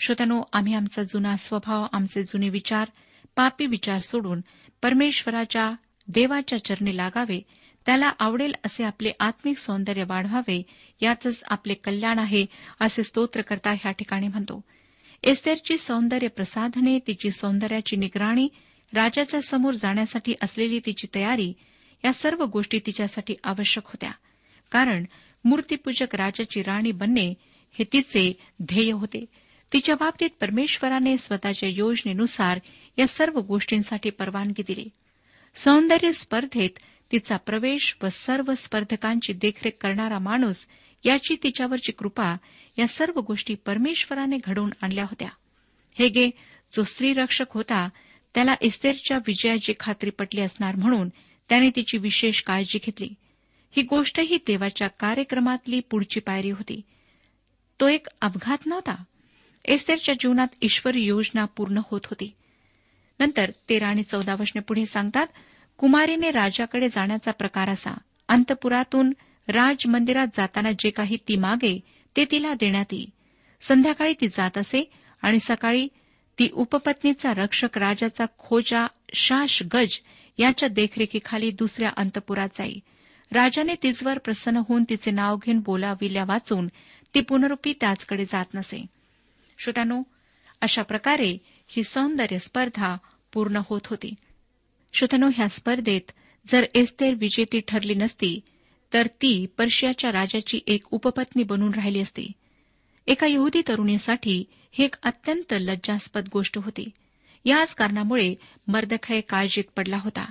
श्रोतनो 0.00 0.42
आम्ही 0.52 0.74
आमचा 0.74 1.02
जुना 1.02 1.36
स्वभाव 1.36 1.86
आमचे 1.92 2.22
जुने 2.22 2.48
विचार 2.48 2.88
पापी 3.36 3.66
विचार 3.66 3.98
सोडून 3.98 4.40
परमेश्वराच्या 4.82 5.72
देवाच्या 6.08 6.64
चरणी 6.64 6.96
लागावे 6.96 7.42
त्याला 7.86 8.06
आवडेल 8.18 8.54
असे 8.64 8.84
आपले 8.84 9.12
आत्मिक 9.20 9.58
सौंदर्य 9.58 10.04
वाढवावे 10.08 10.62
यातच 11.00 11.42
आपले 11.46 11.74
कल्याण 11.74 12.18
आहे 12.18 12.46
असे 12.80 13.02
स्तोत्रकर्ता 13.02 13.70
ह्या 13.70 13.90
ठिकाणी 13.90 14.28
म्हणतो. 14.28 14.64
एस्तेरची 15.22 15.78
सौंदर्य 15.78 16.28
प्रसाधने 16.28 16.98
तिची 16.98 17.30
सौंदर्याची 17.30 17.96
निगराणी 17.96 18.48
राजाच्या 18.94 19.42
समोर 19.42 19.74
जाण्यासाठी 19.74 20.34
असलेली 20.42 20.80
तिची 20.86 21.06
तयारी 21.14 21.52
या 22.04 22.12
सर्व 22.12 22.44
गोष्टी 22.44 22.78
तिच्यासाठी 22.78 23.34
आवश्यक 23.44 23.86
होत्या. 23.86 24.10
कारण 24.70 25.04
मूर्तीपूजक 25.44 26.14
राजाची 26.14 26.62
राणी 26.62 26.92
बनणे 26.92 27.34
हे 27.72 27.84
तिचे 27.92 28.32
ध्येय 28.62 28.92
होते. 28.92 29.24
तिच्या 29.72 29.94
बाबतीत 29.94 30.30
परमेश्वराने 30.40 31.16
स्वतःच्या 31.16 31.68
योजनेनुसार 31.68 32.60
या 32.98 33.06
सर्व 33.06 33.38
गोष्टींसाठी 33.40 34.10
परवानगी 34.10 34.62
दिली. 34.62 34.88
सौंदर्य 35.54 36.12
स्पर्धेत 36.12 36.70
तिचा 37.12 37.36
प्रवेश 37.36 37.96
व 38.02 38.08
सर्व 38.08 38.54
स्पर्धकांची 38.54 39.32
देखरेख 39.32 39.72
करणारा 39.80 40.18
माणूस 40.18 40.66
याची 41.04 41.36
तिच्यावरची 41.42 41.92
कृपा 41.92 42.36
या 42.78 42.86
सर्व 42.86 43.20
गोष्टी 43.20 43.54
परमेश्वराने 43.54 44.36
घडवून 44.44 44.70
आणल्या 44.82 45.04
होत्या. 45.04 45.28
हेगे 45.98 46.30
जो 46.72 46.82
स्त्रीरक्षक 46.82 47.44
होता 47.50 47.88
त्याला 48.34 48.54
इस्तेरच्या 48.60 49.18
विजयाची 49.26 49.74
खात्री 49.80 50.10
पटली 50.10 50.40
असणार 50.40 50.76
म्हणून 50.76 51.08
त्याने 51.48 51.70
तिची 51.70 51.98
विशेष 51.98 52.42
काळजी 52.42 52.78
घेतली. 52.84 53.08
ही 53.76 53.82
गोष्टही 53.82 54.36
देवाच्या 54.46 54.88
कार्यक्रमातली 54.88 55.80
पुढची 55.80 56.20
पायरी 56.20 56.50
होती. 56.50 56.80
तो 57.80 57.88
एक 57.88 58.06
अपघात 58.20 58.66
नव्हता. 58.66 59.04
एस्तेरच्या 59.64 60.14
जीवनात 60.14 60.48
ईश्वरी 60.62 61.02
योजना 61.02 61.44
पूर्ण 61.44 61.80
होत 61.90 62.00
होती. 62.04 62.32
नंतर 63.20 63.50
तेरा 63.68 63.88
आणि 63.88 64.02
चौदा 64.02 64.34
वचने 64.40 64.60
पुढे 64.60 64.86
सांगतात 64.86 65.26
कुमारीने 65.76 66.30
राजाकडे 66.30 66.88
जाण्याचा 66.88 67.30
प्रकार 67.30 67.70
असा. 67.70 67.98
अंतपुरातून 68.28 69.12
राज 69.48 69.86
मंदिरात 69.86 70.26
जाताना 70.36 70.72
जे 70.72 70.90
काही 70.90 71.16
ती 71.16 71.36
मागे 71.36 71.80
ते 72.16 72.24
तिला 72.30 72.54
देण्यात 72.54 72.92
येई. 72.92 73.06
संध्याकाळी 73.60 74.14
ती 74.20 74.26
जात 74.26 74.58
असे 74.58 74.90
आणि 75.22 75.38
सकाळी 75.40 75.88
ती 76.38 76.48
उपपत्नीचा 76.52 77.34
रक्षक 77.34 77.78
राजाचा 77.78 78.24
खोजा 78.38 78.86
शाश 79.14 79.62
गज 79.74 80.00
याच्या 80.38 80.68
देखरेखीखाली 80.68 81.50
दुसऱ्या 81.50 81.90
अंतपुरात 81.96 82.48
जाई. 82.58 82.74
राजाने 83.32 83.74
तिचवर 83.82 84.18
प्रसन्न 84.18 84.60
होऊन 84.68 84.84
तिचे 84.88 85.10
नाव 85.10 85.36
घेऊन 85.36 85.58
बोलाविल्या 85.58 86.24
वाचून 86.28 86.66
ती 87.14 87.20
पुनरुपी 87.20 87.72
त्याचकडे 87.80 88.24
जात 88.24 88.44
नसे. 88.54 88.86
श्रोत्यानो 89.58 90.02
अशा 90.60 90.82
प्रकारे 90.82 91.38
ही 91.68 91.82
सौंदर्य 91.82 92.38
स्पर्धा 92.38 92.96
पूर्ण 93.32 93.60
होत 93.70 93.80
होती. 93.86 94.14
श्रोतनो 94.94 95.28
ह्या 95.34 95.48
स्पर्धेत 95.48 96.10
जर 96.52 96.64
एस्तेर 96.74 97.14
विजेती 97.14 97.60
ठरली 97.60 97.94
नसती 97.94 98.40
तर 98.92 99.06
ती 99.06 99.46
पर्शियाच्या 99.46 100.12
राजाची 100.12 100.60
एक 100.66 100.82
उपपत्नी 100.90 101.42
बनून 101.42 101.74
राहिली 101.74 102.00
असती. 102.00 102.28
एका 103.06 103.26
यहुदी 103.26 103.62
तरुणीसाठी 103.68 104.44
ही 104.72 104.84
एक 104.84 104.94
अत्यंत 105.02 105.52
लज्जास्पद 105.52 106.28
गोष्ट 106.32 106.58
होती. 106.58 106.88
याच 107.44 107.74
कारणामुळे 107.74 108.34
मर्दखय 108.68 109.20
काळजीत 109.20 109.64
पडला 109.76 109.98
होता. 110.04 110.30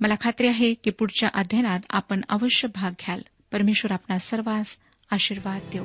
मला 0.00 0.14
खात्री 0.20 0.46
आहे 0.46 0.74
की 0.74 0.90
पुढच्या 0.90 1.28
अध्ययनात 1.34 1.80
आपण 1.90 2.20
अवश्य 2.28 2.68
भाग 2.74 2.90
घ्याल. 2.90 3.20
परमेश्वर 3.52 3.92
आपणा 3.92 4.18
सर्वांस 4.18 4.76
आशीर्वाद 5.10 5.62
देऊ 5.72 5.84